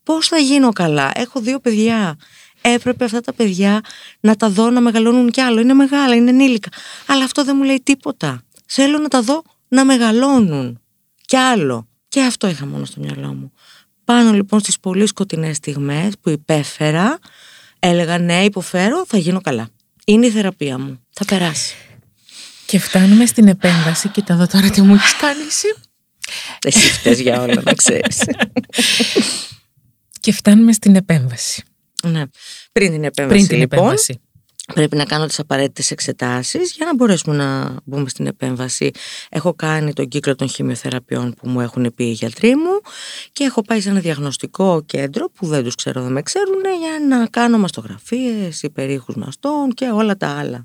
[0.02, 2.16] Πώς θα γίνω καλά; Έχω δύο παιδιά.
[2.60, 3.80] Έπρεπε αυτά τα παιδιά
[4.20, 5.60] να τα δω να μεγαλώνουν κι άλλο.
[5.60, 6.68] Είναι μεγάλα, είναι ενήλικα.
[7.06, 8.42] Αλλά αυτό δεν μου λέει τίποτα.
[8.66, 10.80] Θέλω να τα δω να μεγαλώνουν
[11.26, 11.88] κι άλλο.
[12.08, 13.52] Και αυτό είχα μόνο στο μυαλό μου.
[14.08, 17.18] Πάνω λοιπόν στις πολύ σκοτεινές στιγμές που υπέφερα,
[17.78, 19.68] έλεγα ναι υποφέρω, θα γίνω καλά.
[20.04, 21.74] Είναι η θεραπεία μου, θα περάσει.
[22.66, 25.66] Και φτάνουμε στην επέμβαση, κοίτα εδώ τώρα τι μου έχεις κάνει εσύ.
[26.62, 28.24] Εσύ φταίς για όλα να ξέρεις.
[30.20, 31.62] Και φτάνουμε στην επέμβαση.
[32.02, 32.22] ναι.
[32.72, 34.20] Πριν την επέμβαση Πριν την λοιπόν, επέμβαση.
[34.74, 38.90] Πρέπει να κάνω τις απαραίτητες εξετάσεις για να μπορέσουμε να μπούμε στην επέμβαση.
[39.30, 42.80] Έχω κάνει τον κύκλο των χημειοθεραπειών που μου έχουν πει οι γιατροί μου
[43.32, 47.16] και έχω πάει σε ένα διαγνωστικό κέντρο που δεν τους ξέρω, δεν με ξέρουν για
[47.16, 50.62] να κάνω μαστογραφίες, υπερήχους μαστών και όλα τα άλλα.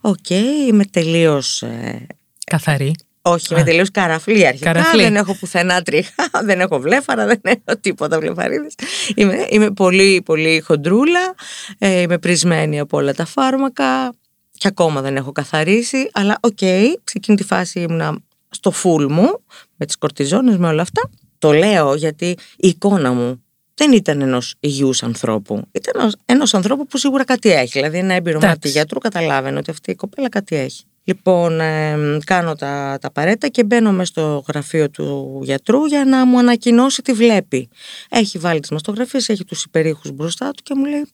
[0.00, 2.06] Οκ, είμαι τελείως ε,
[2.46, 2.94] Καθαρή.
[3.22, 4.72] Όχι, είμαι τελείως καραφλή αρχικά.
[4.72, 5.02] Καραφλή.
[5.02, 8.74] Δεν έχω πουθενά τρίχα, δεν έχω βλέφαρα, δεν έχω τίποτα βλεφαρίδες.
[9.14, 11.34] Είμαι, είμαι πολύ, πολύ χοντρούλα,
[11.78, 14.12] ε, είμαι πρησμένη από όλα τα φάρμακα
[14.58, 16.10] και ακόμα δεν έχω καθαρίσει.
[16.12, 16.58] Αλλά οκ,
[17.04, 18.18] σε εκείνη τη φάση ήμουνα
[18.50, 19.40] στο φουλ μου,
[19.76, 21.10] με τις κορτιζόνες, με όλα αυτά.
[21.38, 23.42] Το λέω γιατί η εικόνα μου
[23.74, 25.62] δεν ήταν ενός υγιούς ανθρώπου.
[25.72, 27.70] Ήταν ενός, ενός ανθρώπου που σίγουρα κάτι έχει.
[27.72, 28.48] Δηλαδή ένα έμπειρο Εντάξει.
[28.48, 30.84] μάτι γιατρού καταλάβαινε ότι αυτή η κοπέλα κάτι έχει.
[31.10, 36.26] Λοιπόν, ε, κάνω τα, τα απαραίτητα και μπαίνω μέσα στο γραφείο του γιατρού για να
[36.26, 37.68] μου ανακοινώσει τι βλέπει.
[38.08, 41.06] Έχει βάλει τις μαστογραφίες, έχει τους υπερήχους μπροστά του και μου λέει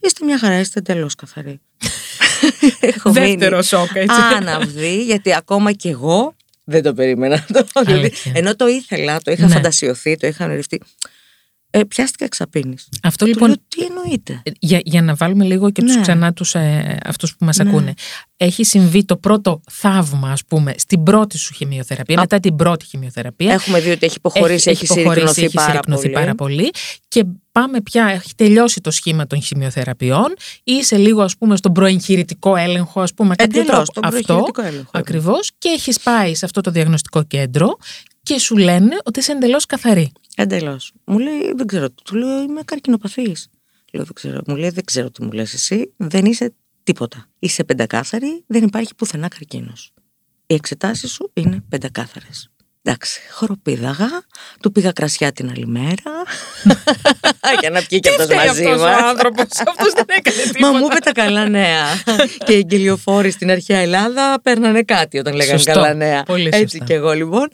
[0.00, 1.60] είστε μια χαρά, είστε εντελώς καθαροί.
[2.80, 4.16] Έχω μείνει Δεύτερο σοκ, έτσι.
[4.36, 6.34] Άναυδη, γιατί ακόμα κι εγώ
[6.64, 7.44] δεν το περίμενα.
[7.52, 8.32] Το, δηλαδή, Αλήθεια.
[8.34, 9.52] ενώ το ήθελα, το είχα Ναι.
[9.52, 10.80] φαντασιωθεί, το είχα ονειρευτεί.
[11.72, 12.88] Ε, πιάστηκα εξαπίνης.
[13.02, 13.48] Αυτό Του λοιπόν.
[13.48, 14.42] λέω, τι εννοείται.
[14.58, 16.00] Για, για να βάλουμε λίγο και τους Ναι.
[16.00, 17.68] ξανά τους ε, αυτούς που μας Ναι.
[17.70, 17.94] ακούνε.
[18.36, 22.20] Έχει συμβεί το πρώτο θαύμα, ας πούμε, στην πρώτη σου χημειοθεραπεία, Α.
[22.20, 23.52] μετά την πρώτη χημειοθεραπεία.
[23.52, 26.14] Έχουμε δει ότι έχει υποχωρήσει, έχει, συρρυκνωθεί έχει πάρα, συρρυκνωθεί πολύ.
[26.14, 26.70] πάρα πολύ.
[27.08, 30.34] Και πάμε πια, έχει τελειώσει το σχήμα των χημειοθεραπείων.
[30.64, 33.92] Είσαι λίγο, ας πούμε, στον προεγχειρητικό έλεγχο, ας πούμε, κάποιο Εντελώς, τρόπο.
[34.00, 34.90] τον προεγχειρητικό έλεγχο.
[34.92, 35.50] Ακριβώς.
[35.58, 37.76] Και έχεις πάει σε αυτό το διαγνωστικό κέντρο
[38.22, 40.12] και σου λένε ότι είσαι εντελώς καθαρή.
[40.36, 40.92] Εντελώς.
[41.04, 41.90] Μου λέει, δεν ξέρω.
[41.90, 43.48] Του λέω, είμαι καρκινοπαθής.
[43.92, 44.40] Λέω, δεν ξέρω.
[44.46, 45.92] Μου λέει, δεν ξέρω τι μου λες εσύ.
[45.96, 47.26] Δεν είσαι τίποτα.
[47.38, 49.92] Είσαι πεντακάθαρη, δεν υπάρχει πουθενά καρκίνος.
[50.46, 52.50] Οι εξετάσεις σου είναι πεντακάθαρες.
[52.82, 54.08] Εντάξει, χοροπήδαγα,
[54.60, 56.02] του πήγα κρασιά την άλλη μέρα.
[57.60, 59.02] Για να πιει και αυτός μαζί αυτός ο μας.
[59.02, 60.72] άνθρωπος, αυτός δεν έκανε Μα τίποτα.
[60.78, 61.84] μου είπε τα καλά νέα.
[62.44, 65.72] και οι εγγελιοφόροι στην αρχαία Ελλάδα παίρνανε κάτι όταν λέγανε Σωστό.
[65.72, 66.22] καλά νέα.
[66.22, 66.84] Πολύ Έτσι σωστά.
[66.84, 67.48] και εγώ λοιπόν.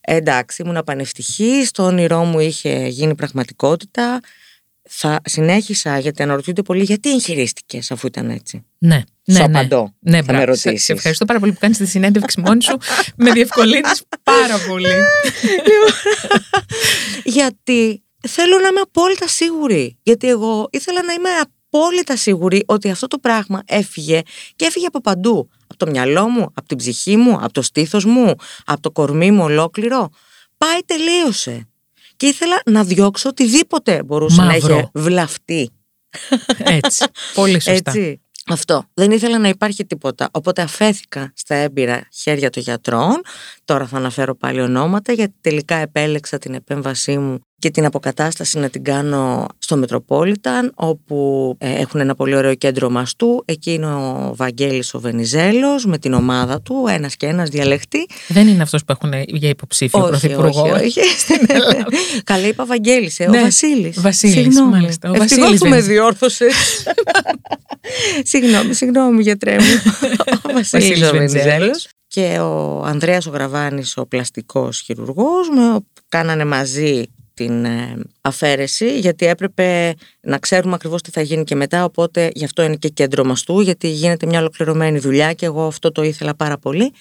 [0.00, 1.70] Εντάξει, ήμουν πανευτυχής.
[1.70, 4.20] Το όνειρό μου είχε γίνει πραγματικότητα.
[4.88, 9.58] Θα συνέχισα γιατί αναρωτιούνται πολύ γιατί εγχειρίστηκες αφού ήταν έτσι; Ναι, ναι, Σου ναι.
[9.58, 9.94] απαντώ.
[10.00, 10.46] Ναι, Θα μπράβο.
[10.46, 10.84] με Σε- ρωτήσεις.
[10.86, 12.76] Σε ευχαριστώ πάρα πολύ που κάνεις τη συνέντευξη μόνη σου.
[13.16, 14.94] με διευκολύνεις πάρα πολύ.
[17.24, 19.98] γιατί θέλω να είμαι απόλυτα σίγουρη.
[20.02, 21.28] Γιατί εγώ ήθελα να είμαι
[21.68, 24.20] απόλυτα σίγουρη ότι αυτό το πράγμα έφυγε
[24.56, 25.48] και έφυγε από παντού.
[25.66, 28.34] Από το μυαλό μου, από την ψυχή μου, από το στήθος μου,
[28.64, 30.08] από το κορμί μου ολόκληρο.
[30.58, 31.68] Πάει τελείωσε.
[32.16, 34.68] Και ήθελα να διώξω οτιδήποτε μπορούσε Μαύρο.
[34.68, 35.70] να είχε βλαφτεί.
[36.58, 37.04] Έτσι.
[37.34, 37.90] Πολύ σωστά.
[37.90, 38.20] Έτσι.
[38.48, 38.84] Αυτό.
[38.94, 40.28] Δεν ήθελα να υπάρχει τίποτα.
[40.32, 43.20] Οπότε αφέθηκα στα έμπειρα χέρια των γιατρών.
[43.64, 48.68] Τώρα θα αναφέρω πάλι ονόματα γιατί τελικά επέλεξα την επέμβασή μου και την αποκατάσταση να
[48.70, 53.42] την κάνω στο Μετροπόλιταν όπου ε, έχουν ένα πολύ ωραίο κέντρο μαστού.
[53.44, 58.06] Εκεί είναι ο Βαγγέλης ο Βενιζέλος με την ομάδα του, ένας και ένας διαλεχτή.
[58.28, 61.00] Δεν είναι αυτός που έχουν για υποψήφιο πρωθυπουργό; όχι, όχι.
[62.24, 64.00] Καλά είπα Βαγγέλης, ε, Ναι, ο Βασίλης.
[64.00, 64.70] Βασίλης, Συγγνώμη.
[64.70, 66.00] μάλιστα, ο Ευτυχώς Βασίλης που με Βενιζέλος.
[66.00, 66.54] διόρθωσες.
[68.32, 69.66] συγγνώμη, συγγνώμη γιατρέ μου.
[70.42, 71.44] ο Βασίλης Βασίλης ο Βενιζέλος.
[71.44, 71.88] Βενιζέλος.
[72.08, 77.02] Και ο Ανδρέας ο Γραβάνης, ο πλαστικός χειρουργός, με, κάνανε μαζί
[77.36, 82.44] την ε, αφαίρεση γιατί έπρεπε να ξέρουμε ακριβώς τι θα γίνει και μετά οπότε γι'
[82.44, 86.34] αυτό είναι και κέντρο μαστού γιατί γίνεται μια ολοκληρωμένη δουλειά και εγώ αυτό το ήθελα
[86.34, 86.92] πάρα πολύ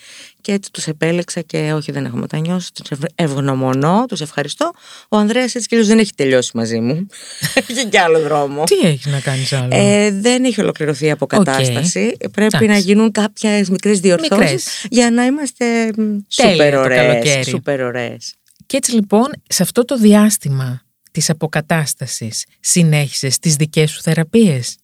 [0.41, 4.71] και έτσι τους επέλεξα και όχι δεν έχω μετανιώσει, τους ευ- ευγνωμονώ, τους ευχαριστώ.
[5.09, 7.07] Ο Ανδρέας έτσι κι αλλιώς δεν έχει τελειώσει μαζί μου,
[7.69, 8.63] έχει κι άλλο δρόμο.
[8.63, 12.17] Τι έχει να κάνεις άλλο; Ε, δεν έχει ολοκληρωθεί η αποκατάσταση.
[12.19, 12.65] Πρέπει Εντάξει.
[12.65, 14.85] να γίνουν κάποιες μικρές διορθώσεις Μικρές.
[14.89, 15.65] για να είμαστε
[15.97, 18.33] μ, Τέλεια σούπερ το ωραίες.
[18.67, 18.73] Καλοκαίρι.
[18.73, 18.73] Σούπερ ωραίες.
[18.73, 24.75] Και έτσι λοιπόν, σε αυτό το διάστημα της αποκατάστασης, συνέχισες τις δικές σου θεραπείες;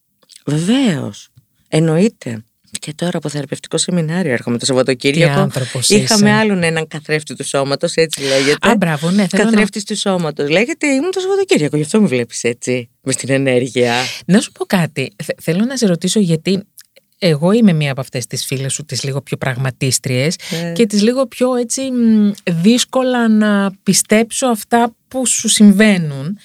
[0.45, 1.29] Βεβαίως.
[1.67, 2.43] Εννοείται.
[2.79, 5.39] Και τώρα από θεραπευτικό σεμινάριο έρχομαι το Τι Σαββατοκύριακο.
[5.39, 6.37] άνθρωπος Είχαμε είσαι.
[6.39, 8.69] άλλον έναν καθρέφτη του σώματος, έτσι λέγεται.
[8.69, 9.49] Α, μπράβο, ναι, θέλω να...
[9.49, 10.49] Καθρέφτης του σώματος.
[10.49, 12.89] Λέγεται, ήμουν το Σαββατοκύριακο, γι' αυτό με βλέπεις έτσι.
[13.01, 13.95] Με στην ενέργεια.
[14.25, 15.11] Να σου πω κάτι.
[15.23, 16.63] Θε- Θέλω να σε ρωτήσω γιατί
[17.23, 20.71] εγώ είμαι μία από αυτές τις φίλες σου, τις λίγο πιο πραγματίστριες Ναι.
[20.71, 22.31] και τις λίγο πιο έτσι μ,
[22.61, 26.37] δύσκολα να πιστέψω αυτά που σου συμβαίνουν.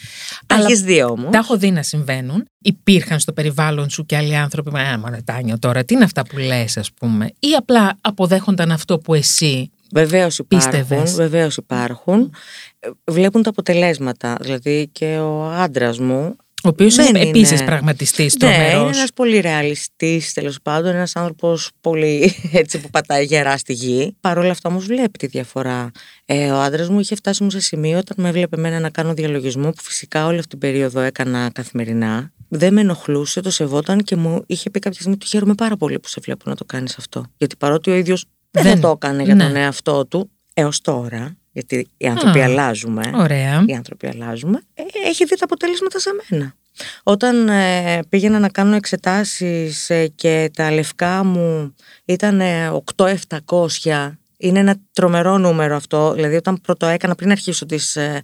[0.47, 1.31] Τα Αλλά έχεις δει όμως.
[1.33, 2.45] τα έχω δει να συμβαίνουν.
[2.63, 4.71] Υπήρχαν στο περιβάλλον σου και άλλοι άνθρωποι.
[4.71, 7.31] Μα, «Α, μωρέ, Τάνιο, τώρα τι είναι αυτά που λες, ας πούμε.
[7.39, 9.71] Ή απλά αποδέχονταν αυτό που εσύ.
[9.93, 10.71] Βεβαίως υπάρχουν.
[10.71, 11.15] Πίστευες.
[11.15, 12.33] Βεβαίως υπάρχουν.
[12.79, 14.37] Ε, Βλέπουν τα αποτελέσματα.
[14.41, 16.37] Δηλαδή και ο άντρας μου.
[16.67, 17.29] Ο οποίο Δεν είναι είναι.
[17.29, 18.89] επίση πραγματιστής Ναι, τρομερός.
[18.89, 20.95] είναι ένας πολύ ρεαλιστής τέλος πάντων.
[20.95, 24.17] Ένας άνθρωπος πολύ έτσι που πατάει γερά στη γη.
[24.21, 25.91] Παρ' όλα αυτά όμως βλέπει τη διαφορά.
[26.25, 29.15] Ε, ο άντρας μου είχε φτάσει μου σε σημείο όταν με έβλεπε εμένα να κάνω
[29.15, 32.31] διαλογισμό που φυσικά όλη αυτή την περίοδο έκανα καθημερινά.
[32.49, 35.99] Δεν με ενοχλούσε, το σεβόταν και μου είχε πει κάποια στιγμή: Του χαίρομαι πάρα πολύ
[36.01, 37.25] που σε βλέπω να το κάνεις αυτό.
[37.37, 39.45] Γιατί παρότι ο ίδιος δεν, Δεν- θα το έκανε για ναι.
[39.45, 43.65] τον εαυτό του έως τώρα, γιατί οι άνθρωποι Α, αλλάζουμε Ωραία.
[43.67, 46.55] οι άνθρωποι αλλάζουμε, ε, έχει δει τα αποτελέσματα σε μένα.
[47.03, 54.59] Όταν ε, πήγαινα να κάνω εξετάσεις ε, και τα λευκά μου ήταν ε, 8-700, είναι
[54.59, 58.23] ένα τρομερό νούμερο αυτό, δηλαδή όταν πρώτο έκανα πριν αρχίσω τις ε,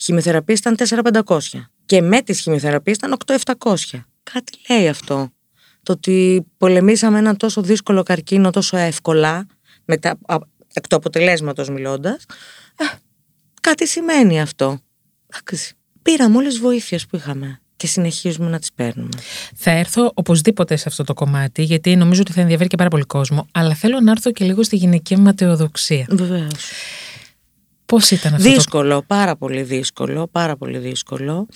[0.00, 0.76] χημειοθεραπείες ήταν
[1.24, 1.38] 4-500
[1.86, 3.74] και με τις χημειοθεραπείες ήταν 8-700.
[4.22, 5.32] Κάτι λέει αυτό.
[5.82, 9.46] Το ότι πολεμήσαμε ένα τόσο δύσκολο καρκίνο τόσο εύκολα,
[9.84, 10.36] μετά, α,
[10.74, 12.24] εκ του αποτελέσματος μιλώντας,
[12.76, 12.84] ε,
[13.60, 14.78] κάτι σημαίνει αυτό.
[15.26, 15.74] Εντάξει.
[16.02, 19.08] Πήραμε όλες τις βοήθειες που είχαμε και συνεχίζουμε να τις παίρνουμε.
[19.54, 23.04] Θα έρθω οπωσδήποτε σε αυτό το κομμάτι, γιατί νομίζω ότι θα ενδιαφέρει και πάρα πολύ
[23.04, 23.46] κόσμο.
[23.52, 26.06] Αλλά θέλω να έρθω και λίγο στη γυναική ματαιοδοξία.
[26.10, 26.70] Βεβαίως.
[27.86, 31.46] Πώς ήταν αυτό το Δύσκολο, πάρα πολύ δύσκολο, πάρα πολύ δύσκολο.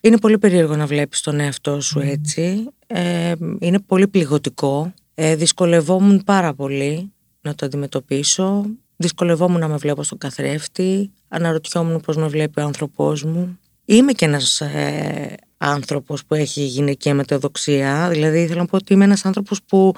[0.00, 2.64] Είναι πολύ περίεργο να βλέπεις τον εαυτό σου έτσι.
[2.86, 4.94] Ε, είναι πολύ πληγωτικό.
[5.14, 7.12] Ε, δυσκολευόμουν πάρα πολύ
[7.48, 8.64] να το αντιμετωπίσω.
[8.96, 11.10] Δυσκολευόμουν να με βλέπω στον καθρέφτη.
[11.28, 13.58] Αναρωτιόμουν πώς με βλέπει ο άνθρωπός μου.
[13.84, 18.08] Είμαι και ένας ε, άνθρωπος που έχει γυναικεία μετεοδοξία.
[18.10, 19.94] Δηλαδή θέλω να πω ότι είμαι ένας άνθρωπος που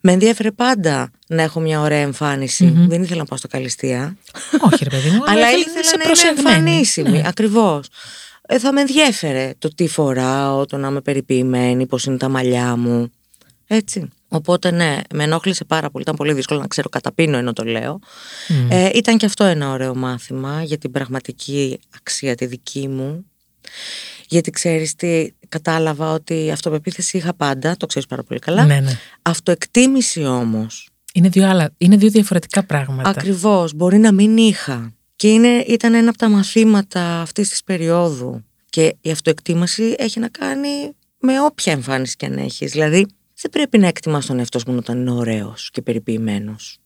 [0.00, 2.74] με ενδιαφέρε πάντα να έχω μια ωραία εμφάνιση.
[2.88, 4.16] Δεν ήθελα να πάω στο καλυστία.
[4.72, 6.48] Όχι, ρε παιδί μου, Αλλά θέλει- ήθελα είσαι να είμαι προσεγμένη.
[6.48, 7.10] εμφανίσιμη.
[7.10, 7.22] Ναι.
[7.26, 7.88] Ακριβώς.
[8.46, 12.76] Ε, θα με ενδιέφερε το τι φοράω, το να είμαι περιποιημένη, πώς είναι τα μαλλιά
[12.76, 13.10] μου.
[13.66, 14.08] Έτσι.
[14.32, 16.02] Οπότε ναι, με ενόχλησε πάρα πολύ.
[16.02, 17.98] Ήταν πολύ δύσκολο να ξέρω κατά πίνω ενώ το λέω.
[18.48, 18.70] Μμ.
[18.70, 23.24] Ε, ήταν και αυτό ένα ωραίο μάθημα για την πραγματική αξία τη δική μου.
[24.28, 28.64] Γιατί ξέρεις τι, κατάλαβα ότι αυτοπεποίθηση είχα πάντα, το ξέρεις πάρα πολύ καλά.
[28.64, 28.98] Ναι, ναι.
[29.22, 33.08] Αυτοεκτίμηση όμως, Είναι δύο, άλλα, είναι δύο διαφορετικά πράγματα.
[33.08, 34.92] Ακριβώς, μπορεί να μην είχα.
[35.16, 38.44] Και είναι, ήταν ένα από τα μαθήματα αυτής της περίοδου.
[38.70, 40.68] Και η αυτοεκτίμηση έχει να κάνει
[41.18, 42.70] με όποια εμφάνιση και αν έχεις.
[42.70, 43.06] Δηλαδή,
[43.42, 46.78] δεν πρέπει να εκτιμάς τον εαυτό σου μόνο όταν είναι ωραίος και περιποιημένος.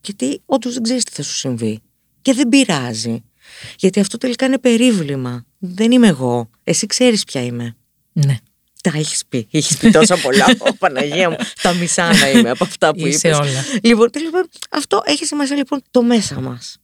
[0.00, 1.80] Γιατί όντως δεν ξέρεις τι θα σου συμβεί.
[2.22, 3.24] Και δεν πειράζει.
[3.78, 5.44] Γιατί αυτό τελικά είναι περίβλημα.
[5.58, 6.50] Δεν είμαι εγώ.
[6.64, 7.76] Εσύ ξέρεις ποια είμαι.
[8.12, 8.36] Ναι.
[8.82, 9.46] Τα έχεις πει.
[9.50, 10.44] Έχεις πει τόσα πολλά.
[10.58, 11.36] Ω, Παναγία μου.
[11.62, 13.38] Τα μισά να είμαι από αυτά που Είσαι είπες.
[13.38, 13.64] όλα.
[13.82, 16.76] Λοιπόν, τέλος πάντων, αυτό έχει σημασία λοιπόν το μέσα μας.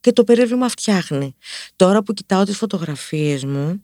[0.00, 1.34] Και το περίβλημα φτιάχνει.
[1.76, 3.82] Τώρα που κοιτάω τις φωτογραφίες μου,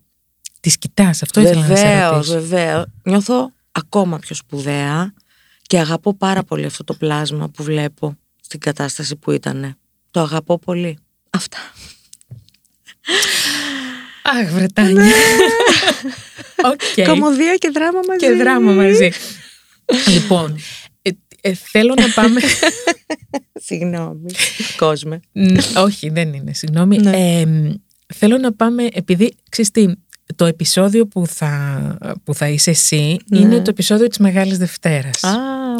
[0.59, 2.33] Τη κοιτάς, αυτό ήθελα να σε βεβαίως, ρωτήσω.
[2.33, 5.13] βεβαίως, νιώθω ακόμα πιο σπουδαία
[5.61, 9.77] και αγαπώ πάρα πολύ αυτό το πλάσμα που βλέπω στην κατάσταση που ήταν.
[10.11, 10.97] Το αγαπώ πολύ.
[11.29, 11.57] Αυτά.
[14.23, 15.11] Αχ, βρε Τάνια.
[16.63, 17.05] Οκ.
[17.07, 18.19] Κωμωδία και δράμα μαζί.
[18.25, 19.09] Και δράμα μαζί.
[20.07, 20.57] λοιπόν,
[21.01, 21.09] ε,
[21.41, 22.39] ε, θέλω να πάμε.
[23.67, 24.31] Συγγνώμη.
[24.77, 25.19] Κόσμε.
[25.31, 26.97] Ν- Όχι, δεν είναι, συγγνώμη.
[26.97, 27.39] Ναι.
[27.39, 27.73] Ε, μ,
[28.15, 29.85] θέλω να πάμε, επειδή, ξέρεις τι,
[30.37, 33.39] το επεισόδιο που θα, που θα είσαι εσύ Ναι.
[33.39, 35.23] είναι το επεισόδιο της Μεγάλης Δευτέρας.
[35.23, 35.31] Α,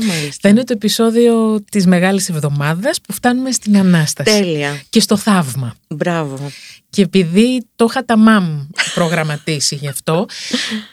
[0.07, 0.37] μάλιστα.
[0.41, 4.81] Θα είναι το επεισόδιο της Μεγάλης Εβδομάδας που φτάνουμε στην Ανάσταση Τέλεια.
[4.89, 5.75] και στο θαύμα.
[5.89, 6.51] Μπράβο.
[6.89, 10.25] Και επειδή το είχα τα μάμ προγραμματίσει γι' αυτό,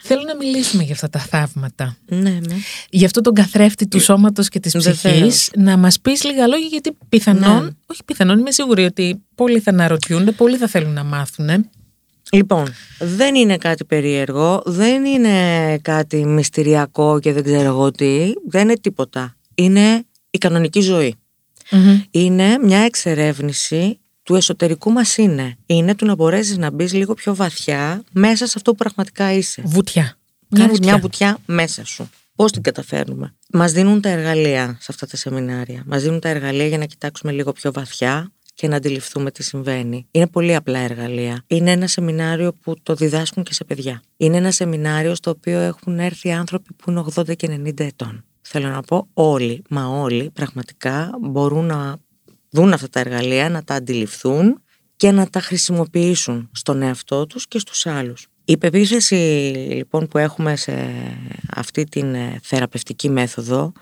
[0.02, 1.96] θέλω να μιλήσουμε για αυτά τα θαύματα.
[2.06, 2.56] Ναι, ναι.
[2.90, 4.96] Για αυτό τον καθρέφτη του σώματος και της Βεβαίως.
[4.98, 7.70] ψυχής, να μας πεις λίγα λόγια γιατί πιθανόν, Ναι.
[7.86, 11.48] όχι πιθανόν, είμαι σίγουρη ότι πολλοί θα αναρωτιούνται, πολλοί θα θέλουν να μάθουν.
[12.34, 18.62] Λοιπόν, δεν είναι κάτι περίεργο, δεν είναι κάτι μυστηριακό και δεν ξέρω εγώ τι, δεν
[18.62, 19.36] είναι τίποτα.
[19.54, 21.14] Είναι η κανονική ζωή.
[22.10, 25.56] Είναι μια εξερεύνηση του εσωτερικού μας είναι.
[25.66, 29.62] Είναι του να μπορέσεις να μπεις λίγο πιο βαθιά μέσα σε αυτό που πραγματικά είσαι.
[29.64, 30.18] Βουτιά.
[30.54, 30.92] Κάνεις βουτιά.
[30.92, 32.10] μια βουτιά μέσα σου.
[32.34, 33.34] Πώς την καταφέρνουμε.
[33.52, 35.82] Μας δίνουν τα εργαλεία σε αυτά τα σεμινάρια.
[35.86, 40.06] Μας δίνουν τα εργαλεία για να κοιτάξουμε λίγο πιο βαθιά και να αντιληφθούμε τι συμβαίνει.
[40.10, 41.44] Είναι πολύ απλά εργαλεία.
[41.46, 44.02] Είναι ένα σεμινάριο που το διδάσκουν και σε παιδιά.
[44.16, 48.24] Είναι ένα σεμινάριο στο οποίο έχουν έρθει άνθρωποι που είναι 80 και 90 ετών.
[48.40, 51.96] Θέλω να πω όλοι, μα όλοι πραγματικά μπορούν να
[52.50, 54.62] δουν αυτά τα εργαλεία, να τα αντιληφθούν
[54.96, 58.26] και να τα χρησιμοποιήσουν στον εαυτό τους και στους άλλους.
[58.46, 59.14] Η πεποίθηση
[59.68, 60.72] λοιπόν που έχουμε σε
[61.50, 63.72] αυτή την ε, θεραπευτική μέθοδο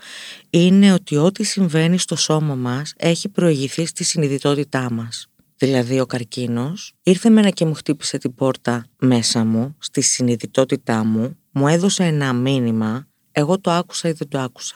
[0.49, 5.27] είναι ότι ό,τι συμβαίνει στο σώμα μας έχει προηγηθεί στη συνειδητότητά μας.
[5.57, 11.37] Δηλαδή ο καρκίνος ήρθε μένα και μου χτύπησε την πόρτα μέσα μου, στη συνειδητότητά μου,
[11.51, 14.75] μου έδωσε ένα μήνυμα, εγώ το άκουσα ή δεν το άκουσα.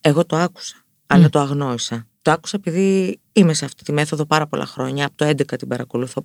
[0.00, 2.06] Εγώ το άκουσα, αλλά το αγνόησα.
[2.22, 5.68] Το άκουσα επειδή είμαι σε αυτή τη μέθοδο πάρα πολλά χρόνια, από το 11 την
[5.68, 6.22] παρακολουθώ,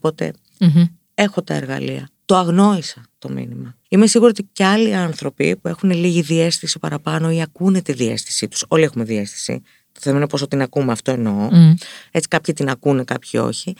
[1.17, 2.09] έχω τα εργαλεία.
[2.25, 3.75] Το αγνόησα το μήνυμα.
[3.89, 8.47] Είμαι σίγουρη ότι και άλλοι άνθρωποι που έχουν λίγη διέστηση παραπάνω ή ακούνε τη διέστησή
[8.47, 8.65] τους.
[8.67, 9.61] Όλοι έχουμε διέστηση.
[9.91, 11.49] Το θέμα είναι πόσο την ακούμε, αυτό εννοώ.
[12.11, 13.75] Έτσι, κάποιοι την ακούνε, κάποιοι όχι.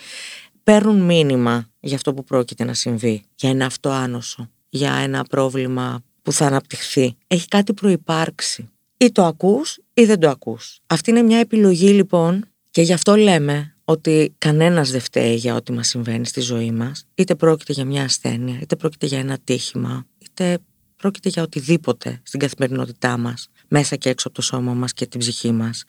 [0.63, 3.23] Παίρνουν μήνυμα για αυτό που πρόκειται να συμβεί.
[3.36, 4.50] Για ένα αυτό άνοσο.
[4.69, 7.15] Για ένα πρόβλημα που θα αναπτυχθεί.
[7.28, 8.69] Έχει κάτι προπάρξει.
[8.97, 10.80] Ή το ακούς ή δεν το ακούς.
[10.88, 15.71] Αυτή είναι μια επιλογή λοιπόν και γι' αυτό λέμε ότι κανένας δεν φταίει για ό,τι
[15.71, 20.06] μας συμβαίνει στη ζωή μας, είτε πρόκειται για μια ασθένεια, είτε πρόκειται για ένα τύχημα,
[20.17, 20.60] είτε
[20.97, 25.19] πρόκειται για οτιδήποτε στην καθημερινότητά μας, μέσα και έξω από το σώμα μας και την
[25.19, 25.84] ψυχή μας.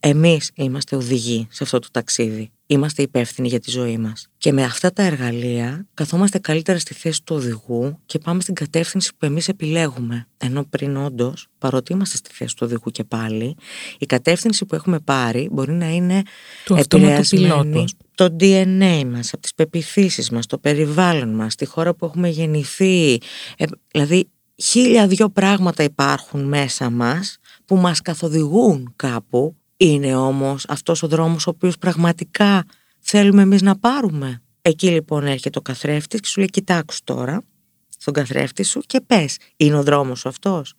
[0.00, 2.50] Εμείς είμαστε οδηγοί σε αυτό το ταξίδι.
[2.66, 4.28] Είμαστε υπεύθυνοι για τη ζωή μας.
[4.38, 9.10] Και με αυτά τα εργαλεία καθόμαστε καλύτερα στη θέση του οδηγού και πάμε στην κατεύθυνση
[9.18, 10.26] που εμείς επιλέγουμε.
[10.36, 13.56] Ενώ πριν όντως, παρότι είμαστε στη θέση του οδηγού και πάλι,
[13.98, 16.22] η κατεύθυνση που έχουμε πάρει μπορεί να είναι
[16.64, 22.04] του επηρεασμένη το DNA μας, από τις πεπιθήσεις μας, το περιβάλλον μας, τη χώρα που
[22.04, 23.20] έχουμε γεννηθεί.
[23.56, 24.28] Ε, δηλαδή
[24.60, 29.56] χίλια δυο πράγματα υπάρχουν μέσα μας που μας καθοδηγούν κάπου.
[29.76, 32.64] Είναι όμως αυτός ο δρόμος ο οποίος πραγματικά
[32.98, 34.42] θέλουμε εμείς να πάρουμε.
[34.62, 37.42] Εκεί λοιπόν έρχεται ο καθρέφτης και σου λέει κοιτάξου τώρα
[37.88, 40.74] στον καθρέφτη σου και πες είναι ο δρόμος σου αυτός;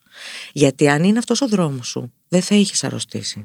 [0.53, 3.43] Γιατί αν είναι αυτός ο δρόμος σου δεν θα έχεις αρρωστήσει.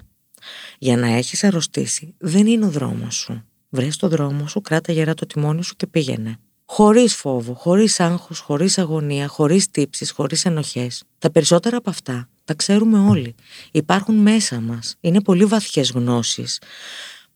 [0.78, 3.44] Για να έχεις αρρωστήσει δεν είναι ο δρόμος σου.
[3.68, 8.38] Βρες το δρόμο σου, κράτα γερά το τιμόνι σου και πήγαινε χωρίς φόβο, χωρίς άγχος,
[8.38, 11.02] χωρίς αγωνία, χωρίς τύψεις, χωρίς ενοχές.
[11.18, 13.34] Τα περισσότερα από αυτά τα ξέρουμε όλοι.
[13.72, 14.96] Υπάρχουν μέσα μας.
[15.00, 16.60] Είναι πολύ βαθιές γνώσεις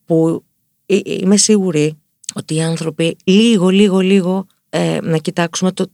[0.04, 0.44] που
[1.04, 1.98] είμαι σίγουρη
[2.34, 5.90] ότι οι άνθρωποι λίγο, λίγο, λίγο ε, να κοιτάξουμε το,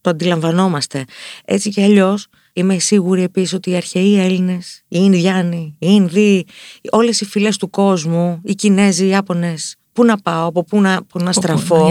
[0.00, 1.04] το αντιλαμβανόμαστε.
[1.44, 6.46] Έτσι κι αλλιώς είμαι σίγουρη επίσης ότι οι αρχαίοι Έλληνες, οι Ινδιάνοι, οι Ινδοί,
[6.90, 11.02] όλες οι φυλές του κόσμου, οι Κινέζοι, οι Ιάπωνες, πού να πάω, από πού να,
[11.04, 11.88] πού να στραφώ.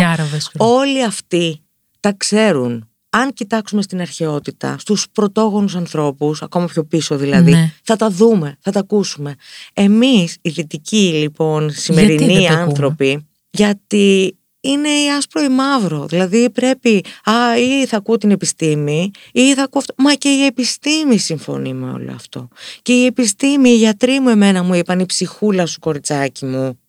[0.58, 1.62] Όλοι αυτοί
[2.00, 2.88] τα ξέρουν.
[3.10, 7.74] Αν κοιτάξουμε στην αρχαιότητα, στους πρωτόγονους ανθρώπους, ακόμα πιο πίσω δηλαδή, ναι.
[7.84, 9.36] θα τα δούμε, θα τα ακούσουμε.
[9.74, 16.06] Εμείς, οι δυτικοί λοιπόν, σημερινοί άνθρωποι, γιατί είναι η άσπρο ή μαύρο.
[16.06, 19.94] Δηλαδή πρέπει, α, ή θα ακούω την επιστήμη, ή θα ακούω αυτό.
[19.98, 22.48] Μα και η επιστήμη συμφωνεί με όλο αυτό.
[22.82, 26.80] Και η επιστήμη, οι γιατροί μου εμένα μου είπαν, η ψυχούλα σου κοριτσάκι μου,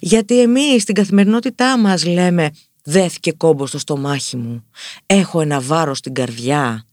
[0.00, 2.50] γιατί εμείς στην καθημερινότητά μας λέμε
[2.82, 4.64] δέθηκε κόμπο στο στομάχι μου,
[5.06, 6.84] έχω ένα βάρος στην καρδιά,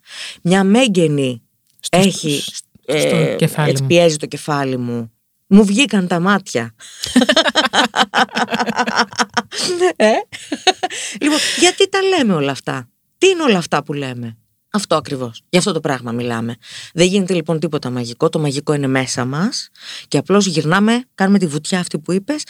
[0.41, 1.41] μια μέγενη
[1.89, 2.43] έχει,
[2.85, 5.11] στο ε, έτσι πιέζει το κεφάλι μου.
[5.47, 6.75] Μου βγήκαν τα μάτια.
[9.95, 10.11] ε;
[11.21, 14.37] λοιπόν, γιατί τα λέμε όλα αυτά; Τι είναι όλα αυτά που λέμε;
[14.75, 15.41] Αυτό ακριβώς.
[15.49, 16.55] Γι' αυτό το πράγμα μιλάμε.
[16.93, 18.29] Δεν γίνεται λοιπόν τίποτα μαγικό.
[18.29, 19.69] Το μαγικό είναι μέσα μας
[20.07, 22.43] και απλώς γυρνάμε, κάνουμε τη βουτιά αυτή που είπες,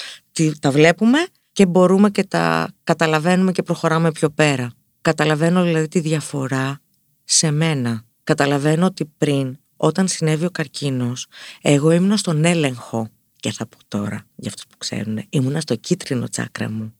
[0.59, 4.71] τα βλέπουμε και μπορούμε και τα καταλαβαίνουμε και προχωράμε πιο πέρα.
[5.01, 6.79] Καταλαβαίνω δηλαδή τη διαφορά
[7.23, 8.03] σε μένα.
[8.23, 11.27] Καταλαβαίνω ότι πριν, όταν συνέβη ο καρκίνος,
[11.61, 13.09] εγώ ήμουν στον έλεγχο.
[13.39, 16.93] Και θα πω τώρα, για αυτούς που ξέρουν, ήμουνα στο κίτρινο τσάκρα μου.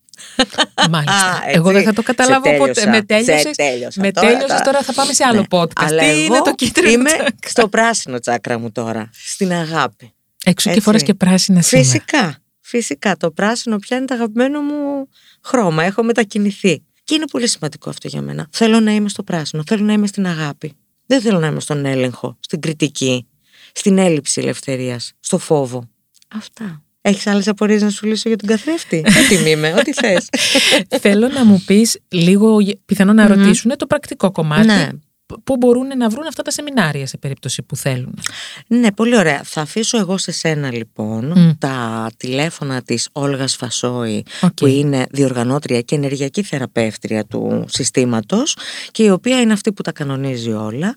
[0.89, 1.41] Μάλιστα.
[1.47, 2.87] εγώ δεν θα το καταλάβω ποτέ.
[2.87, 3.51] Με τέλειωσε.
[3.95, 5.45] Με τέλειωσες, τώρα, θα πάμε σε άλλο ναι.
[5.49, 5.71] podcast.
[5.75, 7.11] Αλλά Τι είναι το κίτρινο Είμαι
[7.45, 9.09] στο πράσινο τσάκρα μου τώρα.
[9.13, 10.13] Στην αγάπη.
[10.45, 11.87] Έξω και φοράς και πράσινα σήμερα.
[11.87, 12.37] Φυσικά.
[12.61, 13.17] Φυσικά.
[13.17, 15.07] Το πράσινο πια είναι το αγαπημένο μου
[15.43, 15.83] χρώμα.
[15.83, 16.83] Έχω μετακινηθεί.
[17.03, 18.47] Και είναι πολύ σημαντικό αυτό για μένα.
[18.51, 19.63] Θέλω να είμαι στο πράσινο.
[19.65, 20.77] Θέλω να είμαι στην αγάπη.
[21.05, 23.27] Δεν θέλω να είμαι στον έλεγχο, στην κριτική,
[23.73, 25.89] στην έλλειψη ελευθερίας, στο φόβο.
[26.27, 26.82] Αυτά.
[27.05, 30.29] Έχεις άλλες απορίες να σου λύσω για τον καθρέφτη; Έτοιμη είμαι, ό,τι θες.
[31.01, 34.67] Θέλω να μου πεις λίγο, πιθανό να ρωτήσουν το πρακτικό κομμάτι.
[34.67, 34.89] Ναι
[35.43, 38.19] πού μπορούν να βρουν αυτά τα σεμινάρια σε περίπτωση που θέλουν.
[38.67, 39.41] Ναι, πολύ ωραία.
[39.43, 45.95] Θα αφήσω εγώ σε σένα λοιπόν τα τηλέφωνα της Όλγας Φασόη που είναι διοργανώτρια και
[45.95, 48.57] ενεργειακή θεραπεύτρια του συστήματος
[48.91, 50.95] και η οποία είναι αυτή που τα κανονίζει όλα.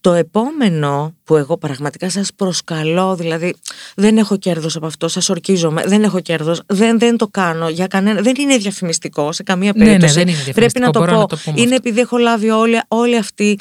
[0.00, 3.54] Το επόμενο που εγώ πραγματικά σας προσκαλώ, δηλαδή
[3.96, 7.86] δεν έχω κέρδος από αυτό, σας ορκίζομαι, δεν έχω κέρδος, δεν, δεν το κάνω για
[7.86, 10.18] κανένα, δεν είναι διαφημιστικό σε καμία περίπτωση.
[10.18, 11.26] Ναι, ναι, δεν είναι Πρέπει να το πω.
[11.54, 13.58] είναι επειδή έχω λάβει όλη, όλη αυτή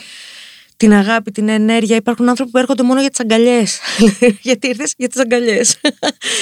[0.77, 1.95] την αγάπη, την ενέργεια.
[1.95, 3.79] Υπάρχουν άνθρωποι που έρχονται μόνο για τις αγκαλιές.
[4.47, 5.79] Γιατί ήρθες για τις αγκαλιές.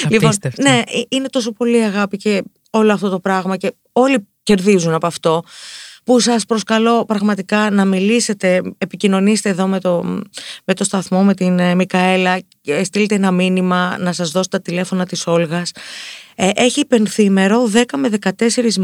[0.08, 4.94] λοιπόν, ναι, ε, είναι τόσο πολύ αγάπη και όλο αυτό το πράγμα και όλοι κερδίζουν
[4.94, 5.44] από αυτό
[6.06, 10.02] που σας προσκαλώ πραγματικά να μιλήσετε, επικοινωνήστε εδώ με το,
[10.64, 12.38] με το σταθμό, με την ε, Μικαέλα,
[12.82, 15.70] στείλτε ένα μήνυμα να σας δώσω τα τηλέφωνα της Όλγας.
[16.34, 18.30] Ε, έχει υπενθήμερο 10 με 14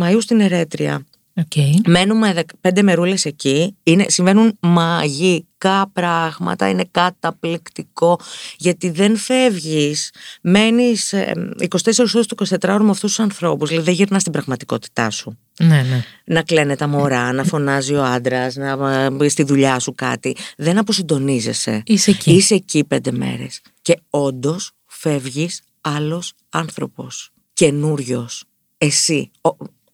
[0.01, 1.05] Μαΐου στην Ερέτρια.
[1.35, 1.71] Okay.
[1.87, 3.77] Μένουμε πέντε μερούλες εκεί.
[3.83, 6.69] Είναι, συμβαίνουν μαγικά πράγματα.
[6.69, 8.21] Είναι καταπληκτικό.
[8.57, 10.11] Γιατί δεν φεύγεις.
[10.43, 13.69] Μένεις 24 ώρες του 24 ώρε με αυτούς τους ανθρώπους.
[13.69, 15.39] Δηλαδή δεν γυρνάς στην πραγματικότητά σου.
[15.61, 16.05] Ναι, ναι.
[16.25, 20.37] Να κλαίνε τα μωρά, να φωνάζει ο άντρας, να μπει στη δουλειά σου κάτι.
[20.57, 21.83] Δεν αποσυντονίζεσαι.
[21.87, 22.33] Είσαι εκεί.
[22.33, 23.61] Είσαι εκεί πέντε μέρες.
[23.83, 27.31] Και όντως φεύγεις άλλος άνθρωπος.
[27.53, 28.45] Καινούριος.
[28.79, 29.51] Εσύ ο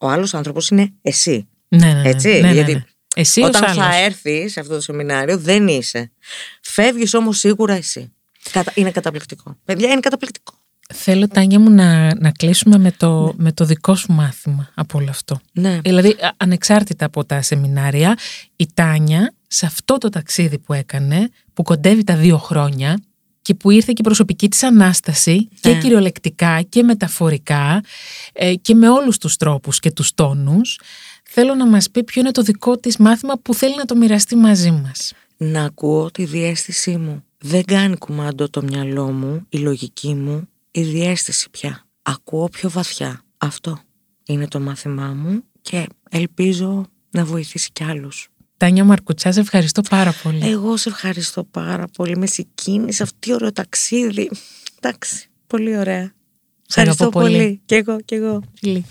[0.07, 1.47] άλλος άνθρωπος είναι εσύ.
[1.67, 2.09] Ναι, ναι, ναι.
[2.09, 2.83] Έτσι, ναι, ναι, γιατί ναι.
[3.15, 3.95] Εσύ όταν ως θα άλλος.
[4.01, 6.11] έρθει σε αυτό το σεμινάριο δεν είσαι.
[6.61, 8.11] Φεύγεις όμως σίγουρα εσύ.
[8.51, 9.57] Κατα- Είναι καταπληκτικό.
[9.65, 10.53] Παιδιά, είναι καταπληκτικό.
[10.93, 15.09] Θέλω, Τάνια μου, να, να κλείσουμε με το, με το δικό σου μάθημα από όλο
[15.09, 15.39] αυτό.
[15.51, 15.79] Ναι.
[15.81, 18.17] Δηλαδή, α- ανεξάρτητα από τα σεμινάρια,
[18.55, 22.99] η Τάνια σε αυτό το ταξίδι που έκανε, που κοντεύει τα δύο χρόνια
[23.41, 25.79] και που ήρθε και η προσωπική της ανάσταση και Ναι.
[25.79, 27.83] κυριολεκτικά και μεταφορικά
[28.33, 30.79] ε, και με όλους τους τρόπους και τους τόνους,
[31.23, 34.35] θέλω να μας πει ποιο είναι το δικό της μάθημα που θέλει να το μοιραστεί
[34.35, 35.13] μαζί μας.
[35.37, 37.23] Να ακούω τη διέστησή μου.
[37.37, 41.85] Δεν κάνει κουμάντο το μυαλό μου, η λογική μου, η διέστηση πια.
[42.01, 43.21] Ακούω πιο βαθιά.
[43.37, 43.79] Αυτό
[44.25, 48.29] είναι το μάθημά μου και ελπίζω να βοηθήσει κι άλλους.
[48.59, 50.49] Τάνια Μαρκουτσάς, σε ευχαριστώ πάρα πολύ.
[50.49, 52.17] Εγώ σε ευχαριστώ πάρα πολύ.
[52.17, 54.29] Με συγκίνησε αυτή ωραίο ταξίδι.
[54.81, 56.13] Εντάξει, πολύ ωραία.
[56.67, 57.37] Σε αγαπώ Ευχαριστώ πολύ.
[57.37, 57.61] πολύ.
[57.65, 58.43] Κι εγώ, κι εγώ.
[58.59, 58.85] Φιλί.